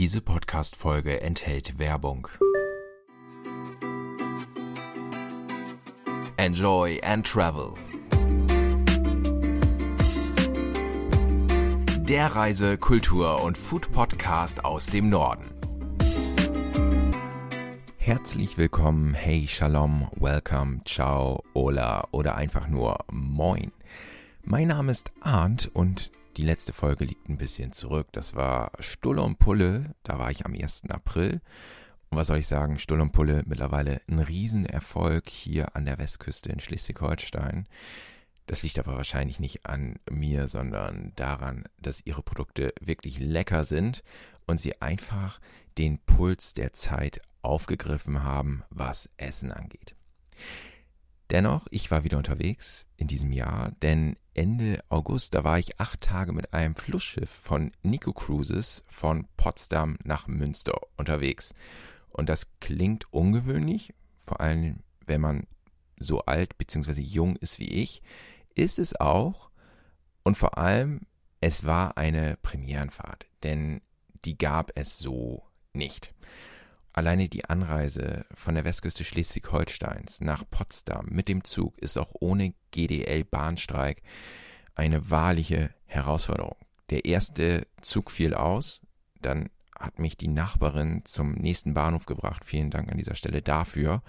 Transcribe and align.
Diese 0.00 0.20
Podcast-Folge 0.20 1.20
enthält 1.20 1.78
Werbung. 1.78 2.26
Enjoy 6.36 7.00
and 7.04 7.24
Travel. 7.24 7.74
Der 12.08 12.26
Reise-, 12.34 12.76
Kultur- 12.76 13.44
und 13.44 13.56
Food-Podcast 13.56 14.64
aus 14.64 14.86
dem 14.86 15.10
Norden. 15.10 15.44
Herzlich 17.96 18.58
willkommen, 18.58 19.14
hey, 19.14 19.46
Shalom, 19.46 20.08
Welcome, 20.16 20.80
Ciao, 20.86 21.44
Hola 21.54 22.08
oder 22.10 22.34
einfach 22.34 22.66
nur 22.66 22.98
Moin. 23.12 23.70
Mein 24.42 24.66
Name 24.68 24.90
ist 24.90 25.12
Arndt 25.20 25.70
und 25.72 26.10
die 26.36 26.42
letzte 26.42 26.72
Folge 26.72 27.04
liegt 27.04 27.28
ein 27.28 27.38
bisschen 27.38 27.72
zurück. 27.72 28.08
Das 28.12 28.34
war 28.34 28.72
Stulle 28.80 29.22
und 29.22 29.38
Pulle. 29.38 29.94
Da 30.02 30.18
war 30.18 30.30
ich 30.30 30.44
am 30.44 30.54
1. 30.54 30.84
April. 30.88 31.40
Und 32.10 32.18
was 32.18 32.28
soll 32.28 32.38
ich 32.38 32.46
sagen? 32.46 32.78
Stulle 32.78 33.02
und 33.02 33.12
Pulle 33.12 33.42
mittlerweile 33.46 34.00
ein 34.08 34.18
Riesenerfolg 34.18 35.28
hier 35.28 35.74
an 35.76 35.84
der 35.84 35.98
Westküste 35.98 36.50
in 36.50 36.60
Schleswig-Holstein. 36.60 37.66
Das 38.46 38.62
liegt 38.62 38.78
aber 38.78 38.96
wahrscheinlich 38.96 39.40
nicht 39.40 39.66
an 39.66 39.98
mir, 40.10 40.48
sondern 40.48 41.12
daran, 41.16 41.64
dass 41.78 42.04
ihre 42.04 42.22
Produkte 42.22 42.74
wirklich 42.80 43.18
lecker 43.18 43.64
sind 43.64 44.02
und 44.46 44.60
sie 44.60 44.80
einfach 44.82 45.40
den 45.78 45.98
Puls 45.98 46.52
der 46.52 46.72
Zeit 46.72 47.20
aufgegriffen 47.42 48.22
haben, 48.22 48.62
was 48.70 49.08
Essen 49.16 49.50
angeht. 49.50 49.94
Dennoch, 51.30 51.66
ich 51.70 51.90
war 51.90 52.04
wieder 52.04 52.18
unterwegs 52.18 52.86
in 52.96 53.06
diesem 53.06 53.32
Jahr, 53.32 53.72
denn 53.82 54.16
Ende 54.34 54.82
August, 54.88 55.34
da 55.34 55.44
war 55.44 55.58
ich 55.58 55.80
acht 55.80 56.00
Tage 56.00 56.32
mit 56.32 56.52
einem 56.52 56.74
Flussschiff 56.74 57.30
von 57.30 57.72
Nico 57.82 58.12
Cruises 58.12 58.82
von 58.88 59.26
Potsdam 59.36 59.96
nach 60.04 60.26
Münster 60.26 60.80
unterwegs. 60.96 61.54
Und 62.10 62.28
das 62.28 62.48
klingt 62.60 63.12
ungewöhnlich, 63.12 63.94
vor 64.16 64.40
allem 64.40 64.80
wenn 65.06 65.20
man 65.20 65.46
so 65.98 66.20
alt 66.22 66.58
bzw. 66.58 67.00
jung 67.00 67.36
ist 67.36 67.58
wie 67.58 67.68
ich, 67.68 68.02
ist 68.54 68.78
es 68.78 68.98
auch. 68.98 69.50
Und 70.22 70.36
vor 70.36 70.58
allem, 70.58 71.02
es 71.40 71.64
war 71.64 71.96
eine 71.96 72.36
Premierenfahrt, 72.42 73.26
denn 73.42 73.82
die 74.24 74.38
gab 74.38 74.72
es 74.74 74.98
so 74.98 75.44
nicht. 75.72 76.14
Alleine 76.94 77.28
die 77.28 77.44
Anreise 77.44 78.24
von 78.32 78.54
der 78.54 78.64
Westküste 78.64 79.02
Schleswig-Holsteins 79.02 80.20
nach 80.20 80.44
Potsdam 80.48 81.06
mit 81.10 81.28
dem 81.28 81.42
Zug 81.42 81.76
ist 81.78 81.98
auch 81.98 82.12
ohne 82.20 82.54
GDL-Bahnstreik 82.70 84.00
eine 84.76 85.10
wahrliche 85.10 85.74
Herausforderung. 85.86 86.54
Der 86.90 87.04
erste 87.04 87.66
Zug 87.80 88.12
fiel 88.12 88.32
aus, 88.32 88.80
dann 89.20 89.50
hat 89.76 89.98
mich 89.98 90.16
die 90.16 90.28
Nachbarin 90.28 91.04
zum 91.04 91.32
nächsten 91.32 91.74
Bahnhof 91.74 92.06
gebracht. 92.06 92.44
Vielen 92.44 92.70
Dank 92.70 92.88
an 92.88 92.96
dieser 92.96 93.16
Stelle 93.16 93.42
dafür. 93.42 94.00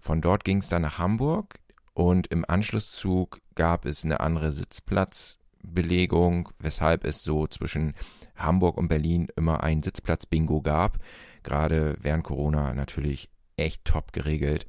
Von 0.00 0.20
dort 0.20 0.42
ging 0.44 0.58
es 0.58 0.68
dann 0.68 0.82
nach 0.82 0.98
Hamburg 0.98 1.60
und 1.94 2.26
im 2.26 2.44
Anschlusszug 2.48 3.40
gab 3.54 3.86
es 3.86 4.04
eine 4.04 4.18
andere 4.18 4.50
Sitzplatzbelegung, 4.50 6.48
weshalb 6.58 7.04
es 7.04 7.22
so 7.22 7.46
zwischen 7.46 7.94
Hamburg 8.34 8.76
und 8.76 8.88
Berlin 8.88 9.28
immer 9.36 9.62
ein 9.62 9.84
Sitzplatz-Bingo 9.84 10.62
gab 10.62 10.98
gerade 11.42 11.96
während 12.00 12.24
Corona 12.24 12.74
natürlich 12.74 13.30
echt 13.56 13.84
top 13.84 14.12
geregelt. 14.12 14.66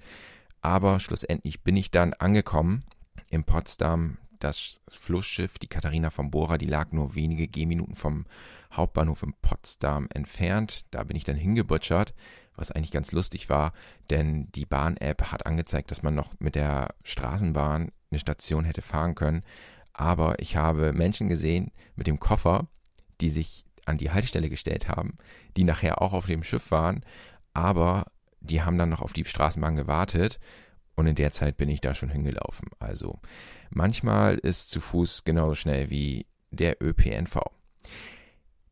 Aber 0.62 1.00
schlussendlich 1.00 1.64
bin 1.64 1.78
ich 1.78 1.92
dann 1.92 2.14
angekommen 2.14 2.84
in 3.30 3.44
Potsdam. 3.44 4.18
Das 4.40 4.80
Flussschiff, 4.88 5.60
die 5.60 5.68
Katharina 5.68 6.10
von 6.12 6.32
Bora, 6.32 6.58
die 6.58 6.66
lag 6.66 6.94
nur 6.94 7.14
wenige 7.14 7.48
Gehminuten 7.50 7.96
vom 7.96 8.26
Hauptbahnhof 8.72 9.24
in 9.24 9.34
Potsdam 9.42 10.08
entfernt. 10.14 10.86
Da 10.92 11.04
bin 11.04 11.18
ich 11.18 11.26
dann 11.26 11.36
hingebutschert, 11.36 12.14
was 12.56 12.72
eigentlich 12.72 12.92
ganz 12.92 13.12
lustig 13.12 13.50
war, 13.50 13.74
denn 14.10 14.50
die 14.54 14.66
Bahn-App 14.66 15.32
hat 15.32 15.46
angezeigt, 15.46 15.92
dass 15.92 16.04
man 16.04 16.16
noch 16.16 16.34
mit 16.40 16.56
der 16.56 16.96
Straßenbahn 17.04 17.92
eine 18.12 18.20
Station 18.20 18.64
hätte 18.64 18.82
fahren 18.82 19.16
können. 19.16 19.44
Aber 19.92 20.40
ich 20.40 20.56
habe 20.56 20.94
Menschen 20.94 21.28
gesehen 21.28 21.72
mit 21.96 22.08
dem 22.08 22.20
Koffer, 22.20 22.68
die 23.20 23.30
sich 23.30 23.66
an 23.90 23.98
die 23.98 24.12
Haltestelle 24.12 24.50
gestellt 24.50 24.88
haben, 24.88 25.18
die 25.58 25.64
nachher 25.64 26.02
auch 26.02 26.14
auf 26.14 26.26
dem 26.26 26.44
Schiff 26.44 26.72
waren, 26.72 27.04
aber 27.54 28.06
die 28.40 28.62
haben 28.62 28.78
dann 28.78 28.90
noch 28.90 29.02
auf 29.02 29.14
die 29.14 29.26
Straßenbahn 29.26 29.76
gewartet 29.76 30.40
und 30.96 31.08
in 31.08 31.16
der 31.16 31.32
Zeit 31.32 31.58
bin 31.58 31.70
ich 31.70 31.82
da 31.82 31.96
schon 31.96 32.10
hingelaufen. 32.10 32.70
Also 32.80 33.20
manchmal 33.70 34.36
ist 34.36 34.70
zu 34.70 34.80
Fuß 34.82 35.24
genauso 35.24 35.56
schnell 35.56 35.90
wie 35.90 36.26
der 36.52 36.82
ÖPNV. 36.82 37.40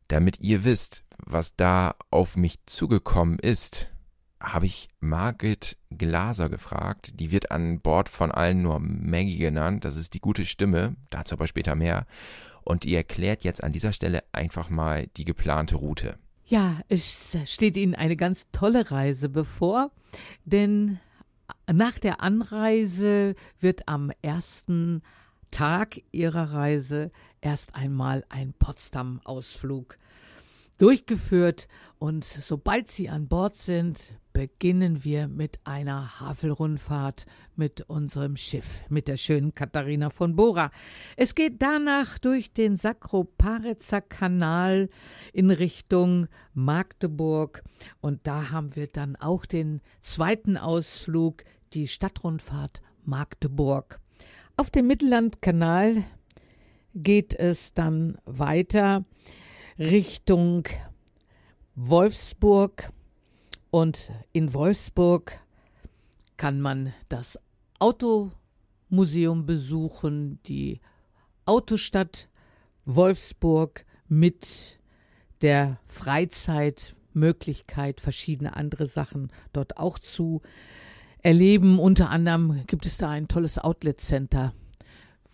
Damit 0.08 0.40
ihr 0.40 0.64
wisst, 0.64 1.04
was 1.18 1.56
da 1.56 1.96
auf 2.10 2.36
mich 2.36 2.64
zugekommen 2.66 3.38
ist, 3.38 3.90
habe 4.40 4.66
ich 4.66 4.88
Margit 5.00 5.76
Glaser 5.90 6.48
gefragt. 6.48 7.12
Die 7.20 7.32
wird 7.32 7.50
an 7.50 7.80
Bord 7.80 8.08
von 8.08 8.30
allen 8.30 8.62
nur 8.62 8.78
Maggie 8.80 9.38
genannt. 9.38 9.84
Das 9.84 9.96
ist 9.96 10.14
die 10.14 10.20
gute 10.20 10.44
Stimme. 10.44 10.96
Dazu 11.10 11.34
aber 11.34 11.46
später 11.46 11.74
mehr 11.74 12.06
und 12.68 12.84
ihr 12.84 12.98
erklärt 12.98 13.44
jetzt 13.44 13.64
an 13.64 13.72
dieser 13.72 13.94
Stelle 13.94 14.22
einfach 14.30 14.68
mal 14.68 15.06
die 15.16 15.24
geplante 15.24 15.76
Route. 15.76 16.18
Ja, 16.44 16.78
es 16.88 17.36
steht 17.46 17.78
Ihnen 17.78 17.94
eine 17.94 18.14
ganz 18.14 18.50
tolle 18.52 18.90
Reise 18.90 19.30
bevor, 19.30 19.90
denn 20.44 20.98
nach 21.70 21.98
der 21.98 22.22
Anreise 22.22 23.36
wird 23.58 23.88
am 23.88 24.12
ersten 24.20 25.02
Tag 25.50 26.02
Ihrer 26.12 26.52
Reise 26.52 27.10
erst 27.40 27.74
einmal 27.74 28.24
ein 28.28 28.52
Potsdam-Ausflug 28.52 29.96
durchgeführt 30.78 31.68
und 31.98 32.24
sobald 32.24 32.88
Sie 32.88 33.08
an 33.08 33.26
Bord 33.26 33.56
sind, 33.56 34.12
beginnen 34.32 35.02
wir 35.02 35.26
mit 35.26 35.58
einer 35.64 36.20
Havelrundfahrt 36.20 37.26
mit 37.56 37.82
unserem 37.82 38.36
Schiff, 38.36 38.82
mit 38.88 39.08
der 39.08 39.16
schönen 39.16 39.52
Katharina 39.52 40.10
von 40.10 40.36
Bora. 40.36 40.70
Es 41.16 41.34
geht 41.34 41.60
danach 41.60 42.20
durch 42.20 42.52
den 42.52 42.76
Sakroparitzer 42.76 44.00
Kanal 44.00 44.90
in 45.32 45.50
Richtung 45.50 46.28
Magdeburg 46.54 47.64
und 48.00 48.28
da 48.28 48.50
haben 48.50 48.76
wir 48.76 48.86
dann 48.86 49.16
auch 49.16 49.44
den 49.44 49.80
zweiten 50.00 50.56
Ausflug, 50.56 51.42
die 51.72 51.88
Stadtrundfahrt 51.88 52.80
Magdeburg. 53.04 53.98
Auf 54.56 54.70
dem 54.70 54.86
Mittellandkanal 54.86 56.04
geht 56.94 57.34
es 57.34 57.74
dann 57.74 58.18
weiter 58.24 59.04
Richtung 59.78 60.66
Wolfsburg 61.76 62.92
und 63.70 64.10
in 64.32 64.52
Wolfsburg 64.52 65.38
kann 66.36 66.60
man 66.60 66.92
das 67.08 67.38
Automuseum 67.78 69.46
besuchen, 69.46 70.40
die 70.46 70.80
Autostadt 71.44 72.28
Wolfsburg 72.86 73.86
mit 74.08 74.80
der 75.42 75.78
Freizeitmöglichkeit, 75.86 78.00
verschiedene 78.00 78.56
andere 78.56 78.88
Sachen 78.88 79.30
dort 79.52 79.76
auch 79.76 80.00
zu 80.00 80.42
erleben. 81.22 81.78
Unter 81.78 82.10
anderem 82.10 82.66
gibt 82.66 82.84
es 82.84 82.98
da 82.98 83.10
ein 83.10 83.28
tolles 83.28 83.60
Outlet 83.60 84.00
Center, 84.00 84.54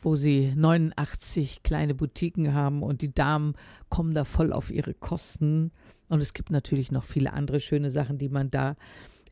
wo 0.04 0.16
sie 0.16 0.52
89 0.54 1.62
kleine 1.62 1.94
Boutiquen 1.94 2.54
haben 2.54 2.82
und 2.82 3.02
die 3.02 3.14
Damen 3.14 3.54
kommen 3.88 4.14
da 4.14 4.24
voll 4.24 4.52
auf 4.52 4.70
ihre 4.70 4.94
Kosten. 4.94 5.72
Und 6.08 6.20
es 6.20 6.34
gibt 6.34 6.50
natürlich 6.50 6.92
noch 6.92 7.04
viele 7.04 7.32
andere 7.32 7.60
schöne 7.60 7.90
Sachen, 7.90 8.18
die 8.18 8.28
man 8.28 8.50
da 8.50 8.76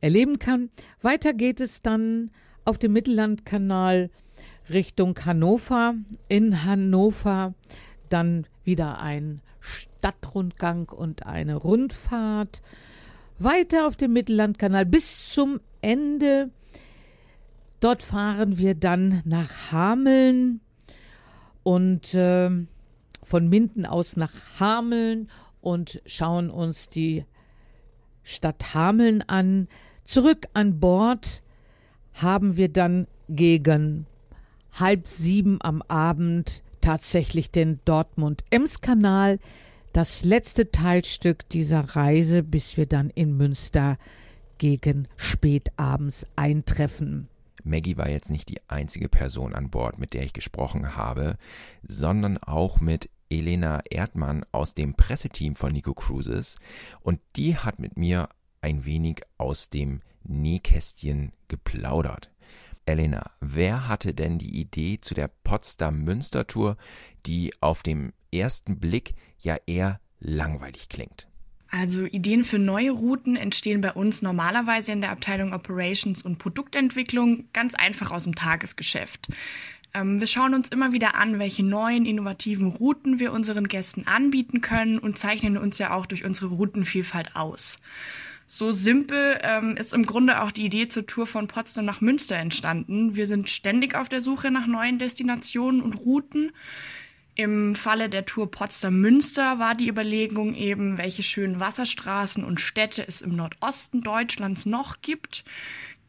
erleben 0.01 0.39
kann. 0.39 0.71
Weiter 1.01 1.35
geht 1.35 1.61
es 1.61 1.83
dann 1.83 2.31
auf 2.65 2.79
dem 2.79 2.93
Mittellandkanal 2.93 4.11
Richtung 4.71 5.19
Hannover. 5.25 5.95
In 6.29 6.65
Hannover 6.65 7.55
dann 8.09 8.47
wieder 8.65 9.01
ein 9.01 9.43
Stadtrundgang 9.61 10.89
und 10.89 11.27
eine 11.27 11.57
Rundfahrt. 11.57 12.63
Weiter 13.39 13.87
auf 13.87 13.97
dem 13.97 14.13
Mittellandkanal 14.13 14.87
bis 14.87 15.29
zum 15.31 15.61
Ende. 15.81 16.51
Dort 17.83 18.05
fahren 18.05 18.59
wir 18.59 18.77
dann 18.77 19.23
nach 19.25 19.73
Hameln 19.73 20.61
und 21.65 22.15
äh, 22.15 22.49
von 23.25 23.49
Minden 23.49 23.87
aus 23.87 24.17
nach 24.17 24.33
Hameln 24.61 25.29
und 25.61 26.01
schauen 26.07 26.49
uns 26.49 26.91
die 26.91 27.25
Stadt 28.23 28.73
Hameln 28.73 29.23
an. 29.23 29.67
Zurück 30.05 30.47
an 30.55 30.79
Bord 30.79 31.43
haben 32.15 32.57
wir 32.57 32.69
dann 32.69 33.09
gegen 33.29 34.07
halb 34.79 35.09
sieben 35.09 35.59
am 35.61 35.83
Abend 35.89 36.63
tatsächlich 36.83 37.51
den 37.51 37.81
Dortmund-Ems-Kanal, 37.85 39.41
das 39.93 40.23
letzte 40.23 40.71
Teilstück 40.71 41.49
dieser 41.49 41.81
Reise, 41.97 42.45
bis 42.45 42.77
wir 42.77 42.87
dann 42.87 43.11
in 43.11 43.37
Münster 43.37 43.99
gegen 44.59 45.09
spätabends 45.17 46.29
eintreffen. 46.37 47.27
Maggie 47.65 47.97
war 47.97 48.09
jetzt 48.09 48.31
nicht 48.31 48.49
die 48.49 48.61
einzige 48.69 49.09
Person 49.09 49.55
an 49.55 49.71
Bord, 49.71 49.99
mit 49.99 50.15
der 50.15 50.23
ich 50.23 50.33
gesprochen 50.33 50.97
habe, 50.97 51.37
sondern 51.83 52.39
auch 52.39 52.81
mit 52.81 53.09
Elena 53.31 53.81
Erdmann 53.91 54.45
aus 54.53 54.75
dem 54.75 54.95
Presseteam 54.95 55.57
von 55.57 55.73
Nico 55.73 55.95
Cruises 55.95 56.57
und 57.01 57.21
die 57.37 57.57
hat 57.57 57.79
mit 57.79 57.97
mir 57.97 58.29
ein 58.61 58.85
wenig 58.85 59.23
aus 59.39 59.71
dem 59.71 60.01
Nähkästchen 60.23 61.33
geplaudert. 61.49 62.31
Elena, 62.85 63.31
wer 63.41 63.89
hatte 63.89 64.13
denn 64.13 64.39
die 64.39 64.61
Idee 64.61 65.01
zu 65.01 65.15
der 65.15 65.29
Potsdam-Münster-Tour, 65.29 66.77
die 67.27 67.53
auf 67.61 67.83
dem 67.83 68.13
ersten 68.33 68.81
Blick 68.81 69.15
ja 69.39 69.57
eher 69.67 70.01
langweilig 70.19 70.89
klingt? 70.89 71.29
Also 71.75 72.05
Ideen 72.05 72.45
für 72.45 72.59
neue 72.59 72.91
Routen 72.91 73.35
entstehen 73.35 73.81
bei 73.81 73.93
uns 73.93 74.21
normalerweise 74.21 74.93
in 74.93 75.01
der 75.01 75.11
Abteilung 75.11 75.55
Operations 75.55 76.21
und 76.23 76.39
Produktentwicklung 76.39 77.47
ganz 77.55 77.75
einfach 77.75 78.11
aus 78.11 78.25
dem 78.25 78.35
Tagesgeschäft. 78.35 79.29
Ähm, 79.95 80.21
wir 80.21 80.27
schauen 80.27 80.53
uns 80.53 80.69
immer 80.69 80.93
wieder 80.93 81.15
an, 81.15 81.39
welche 81.39 81.63
neuen 81.63 82.05
innovativen 82.05 82.69
Routen 82.69 83.19
wir 83.19 83.33
unseren 83.33 83.69
Gästen 83.69 84.07
anbieten 84.07 84.61
können 84.61 84.99
und 84.99 85.19
zeichnen 85.19 85.57
uns 85.57 85.79
ja 85.79 85.95
auch 85.95 86.05
durch 86.05 86.27
unsere 86.27 86.49
Routenvielfalt 86.49 87.35
aus. 87.37 87.79
So 88.45 88.73
simpel 88.73 89.41
ähm, 89.43 89.79
ist 89.79 89.95
im 89.95 90.05
Grunde 90.05 90.43
auch 90.43 90.53
die 90.53 90.67
Idee 90.67 90.89
zur 90.89 91.07
Tour 91.07 91.27
von 91.27 91.49
Potsdam 91.49 91.87
nach 91.87 92.03
Münster 92.03 92.37
entstanden. 92.37 93.17
Wir 93.17 93.27
sind 93.27 93.49
ständig 93.49 93.95
auf 93.95 94.11
der 94.11 94.21
Suche 94.21 94.51
nach 94.51 94.67
neuen 94.67 94.99
Destinationen 94.99 95.81
und 95.81 95.95
Routen. 95.95 96.53
Im 97.35 97.75
Falle 97.75 98.11
der 98.11 98.27
Tour 98.27 98.51
Potsdam-Münster 98.51 99.59
war 99.59 99.75
die 99.75 99.89
Überlegung 99.89 100.55
eben, 100.55 100.99
welche 100.99 101.23
schönen 101.23 101.61
Wasserstraßen 101.61 102.45
und 102.45 102.61
Städte 102.61 103.07
es 103.09 103.23
im 103.23 103.37
Nordosten 103.37 104.03
Deutschlands 104.03 104.67
noch 104.67 105.01
gibt, 105.01 105.43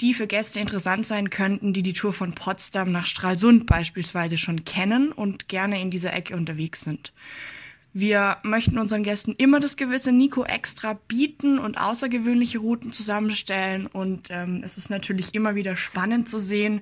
die 0.02 0.14
für 0.14 0.28
Gäste 0.28 0.60
interessant 0.60 1.08
sein 1.08 1.30
könnten, 1.30 1.72
die 1.72 1.82
die 1.82 1.94
Tour 1.94 2.12
von 2.12 2.36
Potsdam 2.36 2.92
nach 2.92 3.06
Stralsund 3.06 3.68
beispielsweise 3.68 4.38
schon 4.38 4.66
kennen 4.66 5.14
und 5.14 5.48
gerne 5.48 5.82
in 5.82 5.92
dieser 5.92 6.12
Ecke 6.12 6.36
unterwegs 6.36 6.82
sind. 6.82 7.14
Wir 7.94 8.38
möchten 8.44 8.78
unseren 8.78 9.04
Gästen 9.04 9.34
immer 9.38 9.60
das 9.62 9.78
gewisse 9.78 10.12
Nico 10.12 10.44
Extra 10.44 11.00
bieten 11.08 11.58
und 11.60 11.78
außergewöhnliche 11.78 12.58
Routen 12.58 12.92
zusammenstellen. 12.92 13.86
Und 13.86 14.30
ähm, 14.32 14.62
es 14.66 14.80
ist 14.80 14.90
natürlich 14.90 15.36
immer 15.36 15.54
wieder 15.54 15.76
spannend 15.76 16.28
zu 16.28 16.40
sehen, 16.40 16.82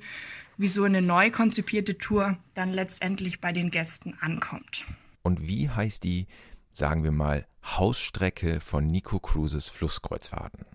wie 0.57 0.67
so 0.67 0.83
eine 0.83 1.01
neu 1.01 1.31
konzipierte 1.31 1.97
Tour 1.97 2.37
dann 2.53 2.71
letztendlich 2.71 3.41
bei 3.41 3.51
den 3.51 3.71
Gästen 3.71 4.17
ankommt. 4.21 4.85
Und 5.23 5.47
wie 5.47 5.69
heißt 5.69 6.03
die, 6.03 6.27
sagen 6.71 7.03
wir 7.03 7.11
mal, 7.11 7.45
Hausstrecke 7.63 8.59
von 8.59 8.87
Nico 8.87 9.19
Cruises 9.19 9.69
Flusskreuzfahrten? 9.69 10.65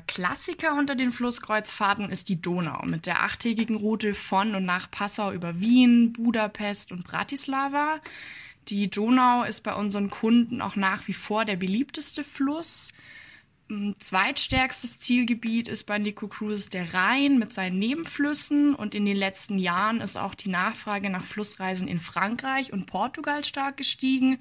Klassiker 0.00 0.74
unter 0.74 0.94
den 0.94 1.12
Flusskreuzfahrten 1.12 2.10
ist 2.10 2.28
die 2.28 2.40
Donau 2.40 2.84
mit 2.86 3.04
der 3.06 3.22
achttägigen 3.22 3.76
Route 3.76 4.14
von 4.14 4.54
und 4.54 4.64
nach 4.64 4.90
Passau 4.90 5.32
über 5.32 5.60
Wien, 5.60 6.14
Budapest 6.14 6.92
und 6.92 7.04
Bratislava. 7.04 8.00
Die 8.68 8.88
Donau 8.88 9.44
ist 9.44 9.62
bei 9.62 9.74
unseren 9.74 10.08
Kunden 10.08 10.62
auch 10.62 10.76
nach 10.76 11.08
wie 11.08 11.12
vor 11.12 11.44
der 11.44 11.56
beliebteste 11.56 12.24
Fluss. 12.24 12.92
Zweitstärkstes 13.98 14.98
Zielgebiet 14.98 15.66
ist 15.66 15.84
bei 15.84 15.98
Nico 15.98 16.28
Cruises 16.28 16.68
der 16.68 16.92
Rhein 16.92 17.38
mit 17.38 17.52
seinen 17.52 17.78
Nebenflüssen 17.78 18.74
und 18.74 18.94
in 18.94 19.06
den 19.06 19.16
letzten 19.16 19.58
Jahren 19.58 20.00
ist 20.00 20.16
auch 20.16 20.34
die 20.34 20.50
Nachfrage 20.50 21.08
nach 21.08 21.24
Flussreisen 21.24 21.88
in 21.88 21.98
Frankreich 21.98 22.72
und 22.72 22.86
Portugal 22.86 23.44
stark 23.44 23.78
gestiegen. 23.78 24.38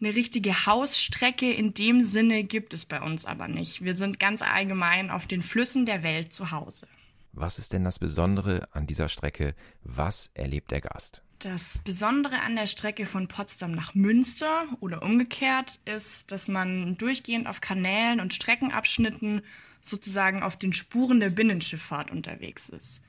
Eine 0.00 0.14
richtige 0.14 0.66
Hausstrecke 0.66 1.50
in 1.52 1.72
dem 1.72 2.02
Sinne 2.02 2.44
gibt 2.44 2.74
es 2.74 2.84
bei 2.84 3.00
uns 3.00 3.24
aber 3.24 3.48
nicht. 3.48 3.82
Wir 3.82 3.94
sind 3.94 4.20
ganz 4.20 4.42
allgemein 4.42 5.10
auf 5.10 5.26
den 5.26 5.42
Flüssen 5.42 5.86
der 5.86 6.02
Welt 6.02 6.32
zu 6.32 6.50
Hause. 6.50 6.86
Was 7.32 7.58
ist 7.58 7.72
denn 7.72 7.84
das 7.84 7.98
Besondere 7.98 8.68
an 8.72 8.86
dieser 8.86 9.08
Strecke? 9.08 9.54
Was 9.82 10.30
erlebt 10.34 10.70
der 10.70 10.82
Gast? 10.82 11.23
Das 11.44 11.76
Besondere 11.76 12.40
an 12.40 12.56
der 12.56 12.66
Strecke 12.66 13.04
von 13.04 13.28
Potsdam 13.28 13.72
nach 13.72 13.94
Münster 13.94 14.64
oder 14.80 15.02
umgekehrt 15.02 15.78
ist, 15.84 16.32
dass 16.32 16.48
man 16.48 16.96
durchgehend 16.96 17.48
auf 17.48 17.60
Kanälen 17.60 18.20
und 18.20 18.32
Streckenabschnitten 18.32 19.42
sozusagen 19.82 20.42
auf 20.42 20.58
den 20.58 20.72
Spuren 20.72 21.20
der 21.20 21.28
Binnenschifffahrt 21.28 22.10
unterwegs 22.10 22.70
ist. 22.70 23.02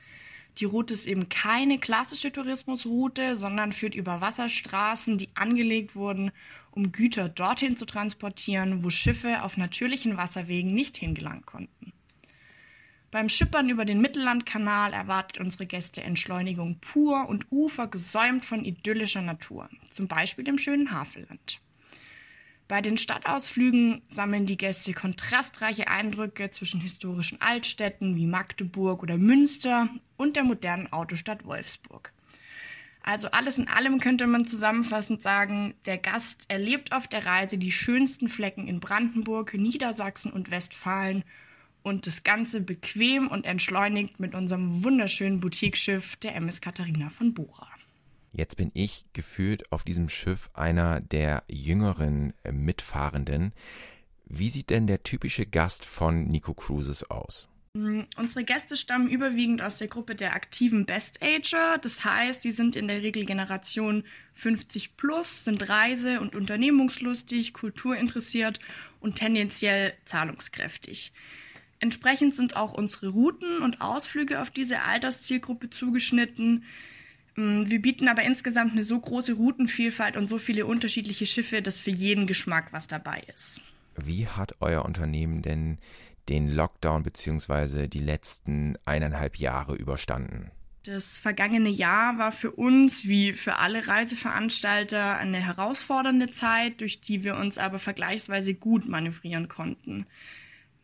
Die 0.58 0.66
Route 0.66 0.94
ist 0.94 1.06
eben 1.06 1.30
keine 1.30 1.80
klassische 1.80 2.30
Tourismusroute, 2.30 3.38
sondern 3.38 3.72
führt 3.72 3.96
über 3.96 4.20
Wasserstraßen, 4.20 5.18
die 5.18 5.30
angelegt 5.36 5.96
wurden, 5.96 6.32
um 6.72 6.92
Güter 6.92 7.30
dorthin 7.30 7.78
zu 7.78 7.86
transportieren, 7.86 8.84
wo 8.84 8.90
Schiffe 8.90 9.44
auf 9.44 9.56
natürlichen 9.56 10.18
Wasserwegen 10.18 10.74
nicht 10.74 10.98
hingelangen 10.98 11.46
konnten. 11.46 11.94
Beim 13.16 13.30
Schippern 13.30 13.70
über 13.70 13.86
den 13.86 14.02
Mittellandkanal 14.02 14.92
erwartet 14.92 15.40
unsere 15.40 15.66
Gäste 15.66 16.04
Entschleunigung 16.04 16.80
pur 16.82 17.30
und 17.30 17.50
Ufer 17.50 17.88
gesäumt 17.88 18.44
von 18.44 18.66
idyllischer 18.66 19.22
Natur, 19.22 19.70
zum 19.90 20.10
Beispiel 20.10 20.44
dem 20.44 20.58
schönen 20.58 20.92
Havelland. 20.92 21.62
Bei 22.68 22.82
den 22.82 22.98
Stadtausflügen 22.98 24.02
sammeln 24.06 24.48
die 24.48 24.58
Gäste 24.58 24.92
kontrastreiche 24.92 25.88
Eindrücke 25.88 26.50
zwischen 26.50 26.82
historischen 26.82 27.40
Altstädten 27.40 28.18
wie 28.18 28.28
Magdeburg 28.28 29.02
oder 29.02 29.16
Münster 29.16 29.88
und 30.18 30.36
der 30.36 30.44
modernen 30.44 30.92
Autostadt 30.92 31.46
Wolfsburg. 31.46 32.12
Also 33.02 33.32
alles 33.32 33.58
in 33.58 33.70
allem 33.70 34.02
könnte 34.02 34.28
man 34.28 34.44
zusammenfassend 34.44 35.22
sagen, 35.22 35.74
der 35.86 36.00
Gast 36.00 36.52
erlebt 36.52 36.92
auf 36.92 37.08
der 37.08 37.26
Reise 37.26 37.58
die 37.58 37.72
schönsten 37.72 38.28
Flecken 38.28 38.68
in 38.68 38.82
Brandenburg, 38.82 39.54
Niedersachsen 39.54 40.34
und 40.34 40.52
Westfalen 40.52 41.24
und 41.86 42.08
das 42.08 42.24
Ganze 42.24 42.62
bequem 42.62 43.28
und 43.28 43.46
entschleunigt 43.46 44.20
mit 44.20 44.34
unserem 44.34 44.84
wunderschönen 44.84 45.40
Boutiqueschiff 45.40 46.16
der 46.16 46.36
MS 46.36 46.60
Katharina 46.60 47.12
von 47.12 47.36
Bora. 47.36 47.70
Jetzt 48.34 48.58
bin 48.58 48.72
ich 48.74 49.06
gefühlt 49.14 49.72
auf 49.72 49.84
diesem 49.84 50.10
Schiff 50.10 50.50
einer 50.56 51.00
der 51.00 51.44
jüngeren 51.48 52.34
äh, 52.44 52.52
Mitfahrenden. 52.52 53.54
Wie 54.26 54.50
sieht 54.50 54.72
denn 54.72 54.88
der 54.88 55.04
typische 55.04 55.46
Gast 55.46 55.86
von 55.86 56.26
Nico 56.28 56.56
Cruises 56.56 57.04
aus? 57.12 57.48
Mm, 57.76 58.02
unsere 58.18 58.44
Gäste 58.44 58.78
stammen 58.78 59.08
überwiegend 59.08 59.62
aus 59.62 59.78
der 59.78 59.88
Gruppe 59.88 60.16
der 60.16 60.34
aktiven 60.34 60.88
Best-Ager. 60.88 61.78
Das 61.78 62.04
heißt, 62.04 62.44
die 62.44 62.52
sind 62.52 62.76
in 62.76 62.88
der 62.88 63.04
Regel 63.04 63.26
Generation 63.26 64.04
50 64.34 64.98
plus, 64.98 65.46
sind 65.46 65.70
reise- 65.70 66.20
und 66.20 66.36
unternehmungslustig, 66.36 67.54
kulturinteressiert 67.54 68.60
und 69.02 69.18
tendenziell 69.18 69.94
zahlungskräftig. 70.06 71.14
Entsprechend 71.86 72.36
sind 72.36 72.56
auch 72.56 72.74
unsere 72.74 73.10
Routen 73.10 73.62
und 73.62 73.80
Ausflüge 73.80 74.42
auf 74.42 74.50
diese 74.50 74.82
Alterszielgruppe 74.82 75.70
zugeschnitten. 75.70 76.64
Mm, 77.36 77.66
wir 77.68 77.80
bieten 77.80 78.08
aber 78.08 78.24
insgesamt 78.24 78.72
eine 78.72 78.82
so 78.82 79.00
große 79.00 79.34
Routenvielfalt 79.34 80.18
und 80.18 80.26
so 80.26 80.40
viele 80.40 80.66
unterschiedliche 80.66 81.28
Schiffe, 81.28 81.62
dass 81.62 81.80
für 81.80 81.92
jeden 81.92 82.26
Geschmack 82.26 82.70
was 82.74 82.88
dabei 82.88 83.22
ist. 83.32 83.62
Wie 84.04 84.26
hat 84.26 84.56
euer 84.62 84.84
Unternehmen 84.84 85.44
denn 85.44 85.78
den 86.28 86.48
Lockdown 86.48 87.04
bzw. 87.04 87.88
die 87.88 88.00
letzten 88.00 88.80
eineinhalb 88.86 89.38
Jahre 89.38 89.76
überstanden? 89.76 90.50
Das 90.88 91.20
vergangene 91.20 91.70
Jahr 91.70 92.18
war 92.18 92.32
für 92.32 92.50
uns, 92.50 93.06
wie 93.06 93.34
für 93.34 93.58
alle 93.58 93.88
Reiseveranstalter, 93.88 95.18
eine 95.18 95.38
herausfordernde 95.38 96.32
Zeit, 96.32 96.82
durch 96.82 97.00
die 97.00 97.24
wir 97.24 97.36
uns 97.36 97.60
aber 97.60 97.78
vergleichsweise 97.78 98.56
gut 98.56 98.88
manövrieren 98.88 99.48
konnten. 99.48 100.08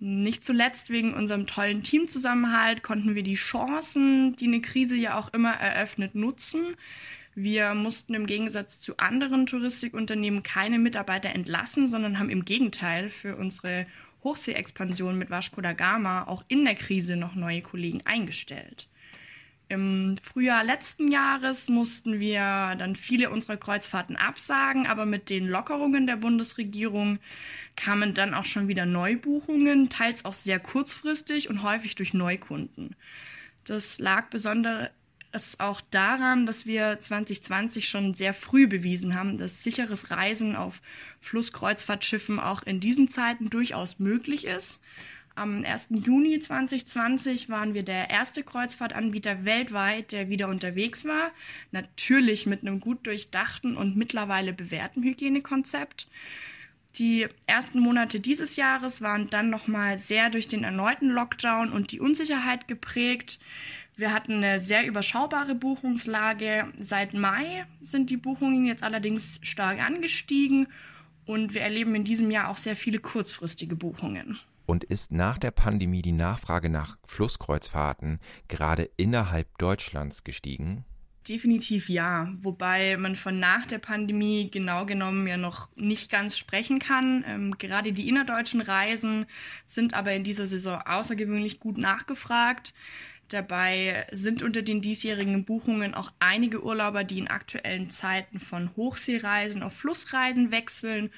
Nicht 0.03 0.43
zuletzt 0.43 0.89
wegen 0.89 1.13
unserem 1.13 1.45
tollen 1.45 1.83
Teamzusammenhalt 1.83 2.81
konnten 2.81 3.13
wir 3.13 3.21
die 3.21 3.35
Chancen, 3.35 4.35
die 4.35 4.47
eine 4.47 4.59
Krise 4.59 4.95
ja 4.95 5.15
auch 5.15 5.31
immer 5.31 5.51
eröffnet, 5.51 6.15
nutzen. 6.15 6.75
Wir 7.35 7.75
mussten 7.75 8.15
im 8.15 8.25
Gegensatz 8.25 8.79
zu 8.79 8.97
anderen 8.97 9.45
Touristikunternehmen 9.45 10.41
keine 10.41 10.79
Mitarbeiter 10.79 11.29
entlassen, 11.29 11.87
sondern 11.87 12.17
haben 12.17 12.31
im 12.31 12.45
Gegenteil 12.45 13.11
für 13.11 13.35
unsere 13.35 13.85
Hochseeexpansion 14.23 15.19
mit 15.19 15.29
Vasco 15.29 15.61
da 15.61 15.73
Gama 15.73 16.23
auch 16.23 16.43
in 16.47 16.65
der 16.65 16.73
Krise 16.73 17.15
noch 17.15 17.35
neue 17.35 17.61
Kollegen 17.61 18.01
eingestellt. 18.03 18.87
Im 19.71 20.17
Frühjahr 20.21 20.65
letzten 20.65 21.09
Jahres 21.09 21.69
mussten 21.69 22.19
wir 22.19 22.75
dann 22.77 22.97
viele 22.97 23.29
unserer 23.29 23.55
Kreuzfahrten 23.55 24.17
absagen, 24.17 24.85
aber 24.85 25.05
mit 25.05 25.29
den 25.29 25.47
Lockerungen 25.47 26.07
der 26.07 26.17
Bundesregierung 26.17 27.19
kamen 27.77 28.13
dann 28.13 28.33
auch 28.33 28.43
schon 28.43 28.67
wieder 28.67 28.85
Neubuchungen, 28.85 29.87
teils 29.89 30.25
auch 30.25 30.33
sehr 30.33 30.59
kurzfristig 30.59 31.49
und 31.49 31.63
häufig 31.63 31.95
durch 31.95 32.13
Neukunden. 32.13 32.97
Das 33.63 33.97
lag 33.97 34.29
besonders 34.29 34.89
auch 35.59 35.79
daran, 35.89 36.45
dass 36.45 36.65
wir 36.65 36.99
2020 36.99 37.87
schon 37.87 38.13
sehr 38.13 38.33
früh 38.33 38.67
bewiesen 38.67 39.15
haben, 39.15 39.37
dass 39.37 39.63
sicheres 39.63 40.11
Reisen 40.11 40.57
auf 40.57 40.81
Flusskreuzfahrtschiffen 41.21 42.41
auch 42.41 42.63
in 42.63 42.81
diesen 42.81 43.07
Zeiten 43.07 43.49
durchaus 43.49 43.99
möglich 43.99 44.43
ist. 44.43 44.81
Am 45.35 45.63
1. 45.63 45.89
Juni 45.91 46.39
2020 46.39 47.49
waren 47.49 47.73
wir 47.73 47.83
der 47.83 48.09
erste 48.09 48.43
Kreuzfahrtanbieter 48.43 49.45
weltweit, 49.45 50.11
der 50.11 50.29
wieder 50.29 50.49
unterwegs 50.49 51.05
war. 51.05 51.31
Natürlich 51.71 52.45
mit 52.45 52.61
einem 52.61 52.79
gut 52.79 53.07
durchdachten 53.07 53.77
und 53.77 53.95
mittlerweile 53.95 54.51
bewährten 54.51 55.03
Hygienekonzept. 55.03 56.07
Die 56.95 57.27
ersten 57.47 57.79
Monate 57.79 58.19
dieses 58.19 58.57
Jahres 58.57 59.01
waren 59.01 59.29
dann 59.29 59.49
nochmal 59.49 59.97
sehr 59.97 60.29
durch 60.29 60.49
den 60.49 60.65
erneuten 60.65 61.09
Lockdown 61.09 61.71
und 61.71 61.93
die 61.93 62.01
Unsicherheit 62.01 62.67
geprägt. 62.67 63.39
Wir 63.95 64.13
hatten 64.13 64.33
eine 64.33 64.59
sehr 64.59 64.85
überschaubare 64.85 65.55
Buchungslage. 65.55 66.67
Seit 66.77 67.13
Mai 67.13 67.65
sind 67.81 68.09
die 68.09 68.17
Buchungen 68.17 68.65
jetzt 68.65 68.83
allerdings 68.83 69.39
stark 69.43 69.81
angestiegen 69.81 70.67
und 71.25 71.53
wir 71.53 71.61
erleben 71.61 71.95
in 71.95 72.03
diesem 72.03 72.31
Jahr 72.31 72.49
auch 72.49 72.57
sehr 72.57 72.75
viele 72.75 72.99
kurzfristige 72.99 73.77
Buchungen. 73.77 74.39
Und 74.71 74.85
ist 74.85 75.11
nach 75.11 75.37
der 75.37 75.51
Pandemie 75.51 76.01
die 76.01 76.13
Nachfrage 76.13 76.69
nach 76.69 76.97
Flusskreuzfahrten 77.03 78.21
gerade 78.47 78.89
innerhalb 78.95 79.57
Deutschlands 79.57 80.23
gestiegen? 80.23 80.85
Definitiv 81.27 81.89
ja, 81.89 82.31
wobei 82.41 82.95
man 82.95 83.17
von 83.17 83.37
nach 83.37 83.65
der 83.65 83.79
Pandemie 83.79 84.49
genau 84.49 84.85
genommen 84.85 85.27
ja 85.27 85.35
noch 85.35 85.67
nicht 85.75 86.09
ganz 86.09 86.37
sprechen 86.37 86.79
kann. 86.79 87.25
Ähm, 87.27 87.57
gerade 87.57 87.91
die 87.91 88.07
innerdeutschen 88.07 88.61
Reisen 88.61 89.25
sind 89.65 89.93
aber 89.93 90.13
in 90.13 90.23
dieser 90.23 90.47
Saison 90.47 90.81
außergewöhnlich 90.81 91.59
gut 91.59 91.77
nachgefragt. 91.77 92.73
Dabei 93.27 94.07
sind 94.11 94.41
unter 94.41 94.61
den 94.61 94.81
diesjährigen 94.81 95.43
Buchungen 95.43 95.93
auch 95.93 96.13
einige 96.19 96.63
Urlauber, 96.63 97.03
die 97.03 97.19
in 97.19 97.27
aktuellen 97.27 97.89
Zeiten 97.89 98.39
von 98.39 98.73
Hochseereisen 98.77 99.63
auf 99.63 99.73
Flussreisen 99.73 100.51
wechseln 100.51 101.11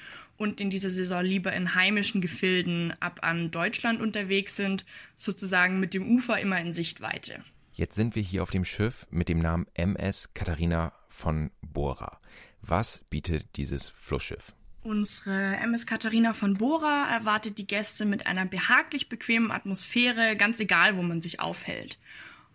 und 0.44 0.60
in 0.60 0.68
dieser 0.68 0.90
Saison 0.90 1.24
lieber 1.24 1.54
in 1.54 1.74
heimischen 1.74 2.20
Gefilden 2.20 2.92
ab 3.00 3.20
an 3.22 3.50
Deutschland 3.50 4.02
unterwegs 4.02 4.56
sind, 4.56 4.84
sozusagen 5.16 5.80
mit 5.80 5.94
dem 5.94 6.06
Ufer 6.06 6.38
immer 6.38 6.60
in 6.60 6.72
Sichtweite. 6.72 7.42
Jetzt 7.72 7.96
sind 7.96 8.14
wir 8.14 8.22
hier 8.22 8.42
auf 8.42 8.50
dem 8.50 8.66
Schiff 8.66 9.06
mit 9.10 9.30
dem 9.30 9.38
Namen 9.38 9.66
MS 9.72 10.34
Katharina 10.34 10.92
von 11.08 11.50
Bora. 11.62 12.20
Was 12.60 13.04
bietet 13.08 13.56
dieses 13.56 13.88
Flussschiff? 13.88 14.52
Unsere 14.82 15.56
MS 15.56 15.86
Katharina 15.86 16.34
von 16.34 16.58
Bora 16.58 17.08
erwartet 17.10 17.56
die 17.56 17.66
Gäste 17.66 18.04
mit 18.04 18.26
einer 18.26 18.44
behaglich 18.44 19.08
bequemen 19.08 19.50
Atmosphäre, 19.50 20.36
ganz 20.36 20.60
egal, 20.60 20.98
wo 20.98 21.02
man 21.02 21.22
sich 21.22 21.40
aufhält. 21.40 21.98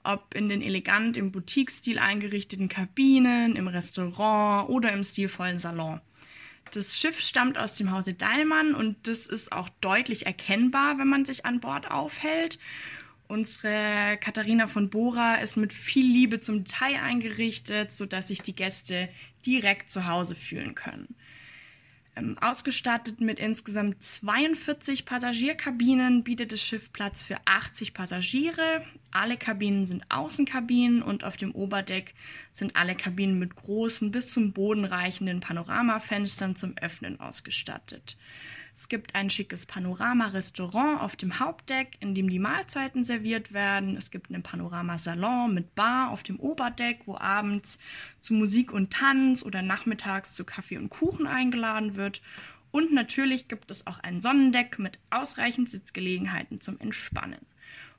Ob 0.04 0.36
in 0.36 0.48
den 0.48 0.62
elegant 0.62 1.18
im 1.18 1.32
Boutique-Stil 1.32 1.98
eingerichteten 1.98 2.70
Kabinen, 2.70 3.56
im 3.56 3.68
Restaurant 3.68 4.70
oder 4.70 4.94
im 4.94 5.04
stilvollen 5.04 5.58
Salon. 5.58 6.02
Das 6.72 6.98
Schiff 6.98 7.20
stammt 7.20 7.58
aus 7.58 7.76
dem 7.76 7.92
Hause 7.92 8.14
Dallmann 8.14 8.76
und 8.76 9.08
das 9.08 9.28
ist 9.28 9.52
auch 9.52 9.70
deutlich 9.82 10.26
erkennbar, 10.26 10.98
wenn 10.98 11.08
man 11.08 11.26
sich 11.26 11.46
an 11.46 11.60
Bord 11.60 11.90
aufhält. 11.90 12.60
Unsere 13.28 14.18
Katharina 14.20 14.68
von 14.68 14.90
Bora 14.90 15.36
ist 15.36 15.56
mit 15.56 15.72
viel 15.74 16.06
Liebe 16.06 16.40
zum 16.40 16.64
Detail 16.64 17.00
eingerichtet, 17.02 17.94
sodass 17.94 18.28
sich 18.28 18.42
die 18.42 18.56
Gäste 18.56 19.10
direkt 19.46 19.90
zu 19.90 20.08
Hause 20.08 20.36
fühlen 20.36 20.76
können. 20.76 21.16
Ähm, 22.20 22.38
ausgestattet 22.40 23.22
mit 23.22 23.40
insgesamt 23.40 24.04
42 24.04 25.06
Passagierkabinen 25.06 26.24
bietet 26.24 26.52
das 26.52 26.62
Schiff 26.62 26.92
Platz 26.92 27.22
für 27.22 27.38
80 27.46 27.94
Passagiere. 27.94 28.84
Alle 29.12 29.38
Kabinen 29.38 29.86
sind 29.86 30.04
Außenkabinen 30.10 31.02
und 31.02 31.24
auf 31.24 31.38
dem 31.38 31.52
Oberdeck 31.52 32.14
sind 32.52 32.76
alle 32.76 32.96
Kabinen 32.96 33.40
mit 33.40 33.56
großen 33.56 34.12
bis 34.12 34.32
zum 34.32 34.54
Boden 34.54 34.86
reichenden 34.86 35.40
Panoramafenstern 35.40 36.56
zum 36.56 36.78
Öffnen 36.78 37.20
ausgestattet. 37.20 38.18
Es 38.74 38.90
gibt 38.90 39.16
ein 39.16 39.30
schickes 39.30 39.66
Panorama-Restaurant 39.66 41.02
auf 41.02 41.16
dem 41.16 41.40
Hauptdeck, 41.40 41.98
in 42.00 42.16
dem 42.16 42.30
die 42.30 42.40
Mahlzeiten 42.40 43.04
serviert 43.04 43.54
werden. 43.54 43.98
Es 43.98 44.12
gibt 44.12 44.30
einen 44.30 44.44
Panorama-Salon 44.44 45.54
mit 45.54 45.76
Bar 45.76 46.12
auf 46.12 46.24
dem 46.24 46.40
Oberdeck, 46.40 47.02
wo 47.06 47.18
abends 47.18 47.80
zu 48.22 48.34
Musik 48.34 48.72
und 48.72 48.92
Tanz 48.92 49.44
oder 49.44 49.62
nachmittags 49.62 50.34
zu 50.34 50.46
Kaffee 50.46 50.78
und 50.78 50.90
Kuchen 50.90 51.28
eingeladen 51.28 51.96
wird. 51.96 52.22
Und 52.72 52.94
natürlich 52.94 53.48
gibt 53.48 53.72
es 53.72 53.88
auch 53.88 54.00
ein 54.00 54.22
Sonnendeck 54.22 54.80
mit 54.80 55.00
ausreichend 55.10 55.72
Sitzgelegenheiten 55.72 56.62
zum 56.62 56.80
Entspannen. 56.80 57.46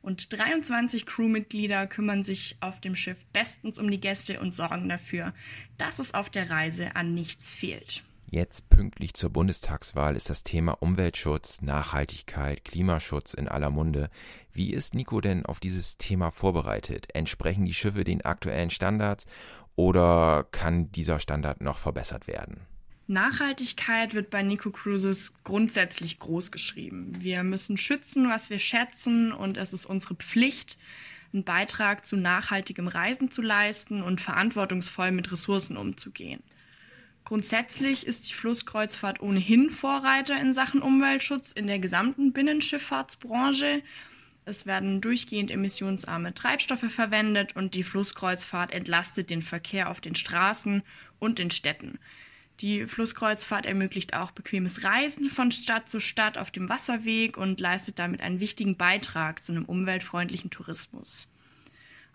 Und 0.03 0.33
23 0.33 1.05
Crewmitglieder 1.05 1.87
kümmern 1.87 2.25
sich 2.25 2.57
auf 2.61 2.81
dem 2.81 2.97
Schiff 2.97 3.19
bestens 3.33 3.79
um 3.79 3.91
die 3.91 4.01
Gäste 4.01 4.41
und 4.41 4.55
sorgen 4.55 4.89
dafür, 4.89 5.35
dass 5.77 5.99
es 5.99 6.15
auf 6.15 6.31
der 6.31 6.49
Reise 6.49 6.97
an 6.97 7.13
nichts 7.13 7.53
fehlt. 7.53 8.03
Jetzt 8.33 8.71
pünktlich 8.71 9.15
zur 9.15 9.31
Bundestagswahl 9.31 10.15
ist 10.15 10.31
das 10.31 10.45
Thema 10.45 10.75
Umweltschutz, 10.81 11.63
Nachhaltigkeit, 11.63 12.65
Klimaschutz 12.65 13.35
in 13.35 13.49
aller 13.49 13.71
Munde. 13.71 14.09
Wie 14.53 14.73
ist 14.73 14.95
Nico 14.95 15.21
denn 15.21 15.45
auf 15.45 15.59
dieses 15.59 15.97
Thema 15.97 16.31
vorbereitet? 16.31 17.09
Entsprechen 17.13 17.67
die 17.67 17.75
Schiffe 17.75 18.05
den 18.05 18.25
aktuellen 18.25 18.71
Standards 18.71 19.27
oder 19.75 20.47
kann 20.53 20.93
dieser 20.93 21.19
Standard 21.19 21.61
noch 21.61 21.79
verbessert 21.79 22.29
werden? 22.29 22.61
Nachhaltigkeit 23.09 24.15
wird 24.15 24.31
bei 24.31 24.45
Nico 24.45 24.71
Cruises 24.71 25.35
grundsätzlich 25.43 26.21
groß 26.21 26.53
geschrieben. 26.53 27.17
Wir 27.19 27.43
müssen 27.43 27.77
schützen, 27.77 28.31
was 28.31 28.49
wir 28.49 28.61
schätzen 28.61 29.33
und 29.33 29.57
es 29.57 29.73
ist 29.73 29.87
unsere 29.87 30.15
Pflicht, 30.15 30.79
einen 31.33 31.43
Beitrag 31.43 32.07
zu 32.07 32.17
nachhaltigem 32.17 32.87
Reisen 32.87 33.29
zu 33.33 33.43
leisten 33.43 34.05
und 34.05 34.21
verantwortungsvoll 34.21 35.11
mit 35.11 35.33
Ressourcen 35.33 35.77
umzugehen. 35.77 36.45
Grundsätzlich 37.31 38.09
ist 38.09 38.29
die 38.29 38.33
Flusskreuzfahrt 38.33 39.21
ohnehin 39.21 39.71
Vorreiter 39.71 40.41
in 40.41 40.53
Sachen 40.53 40.83
Umweltschutz 40.83 41.53
in 41.53 41.69
der 41.69 41.79
gesamten 41.79 42.33
Binnenschifffahrtsbranche. 42.33 43.85
Es 44.47 44.67
werden 44.67 45.01
durchgehend 45.01 45.53
emissionsarme 45.53 46.35
Treibstoffe 46.35 46.91
verwendet 46.93 47.55
und 47.55 47.77
die 47.77 47.85
Flusskreuzfahrt 47.85 48.73
entlastet 48.73 49.31
den 49.31 49.43
Verkehr 49.43 49.91
auf 49.91 50.01
den 50.01 50.17
Straßen 50.17 50.83
und 51.21 51.39
in 51.39 51.53
Städten. 51.53 52.01
Die 52.59 52.89
Flusskreuzfahrt 52.89 53.65
ermöglicht 53.65 54.13
auch 54.15 54.33
bequemes 54.33 54.83
Reisen 54.83 55.31
von 55.31 55.53
Stadt 55.53 55.89
zu 55.89 56.01
Stadt 56.01 56.37
auf 56.37 56.51
dem 56.51 56.69
Wasserweg 56.69 57.37
und 57.37 57.61
leistet 57.61 58.01
damit 58.01 58.23
einen 58.23 58.41
wichtigen 58.41 58.77
Beitrag 58.77 59.41
zu 59.41 59.53
einem 59.53 59.67
umweltfreundlichen 59.67 60.51
Tourismus. 60.51 61.31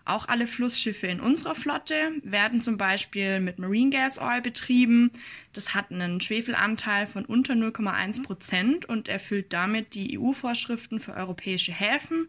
Auch 0.06 0.28
alle 0.28 0.46
Flussschiffe 0.46 1.08
in 1.08 1.18
unserer 1.18 1.56
Flotte 1.56 2.12
werden 2.22 2.62
zum 2.62 2.78
Beispiel 2.78 3.40
mit 3.40 3.58
Marine 3.58 3.90
Gas 3.90 4.20
Oil 4.20 4.40
betrieben. 4.40 5.10
Das 5.52 5.74
hat 5.74 5.90
einen 5.90 6.20
Schwefelanteil 6.20 7.08
von 7.08 7.24
unter 7.24 7.54
0,1 7.54 8.22
Prozent 8.22 8.88
und 8.88 9.08
erfüllt 9.08 9.52
damit 9.52 9.96
die 9.96 10.16
EU-Vorschriften 10.16 11.00
für 11.00 11.12
europäische 11.12 11.72
Häfen. 11.72 12.28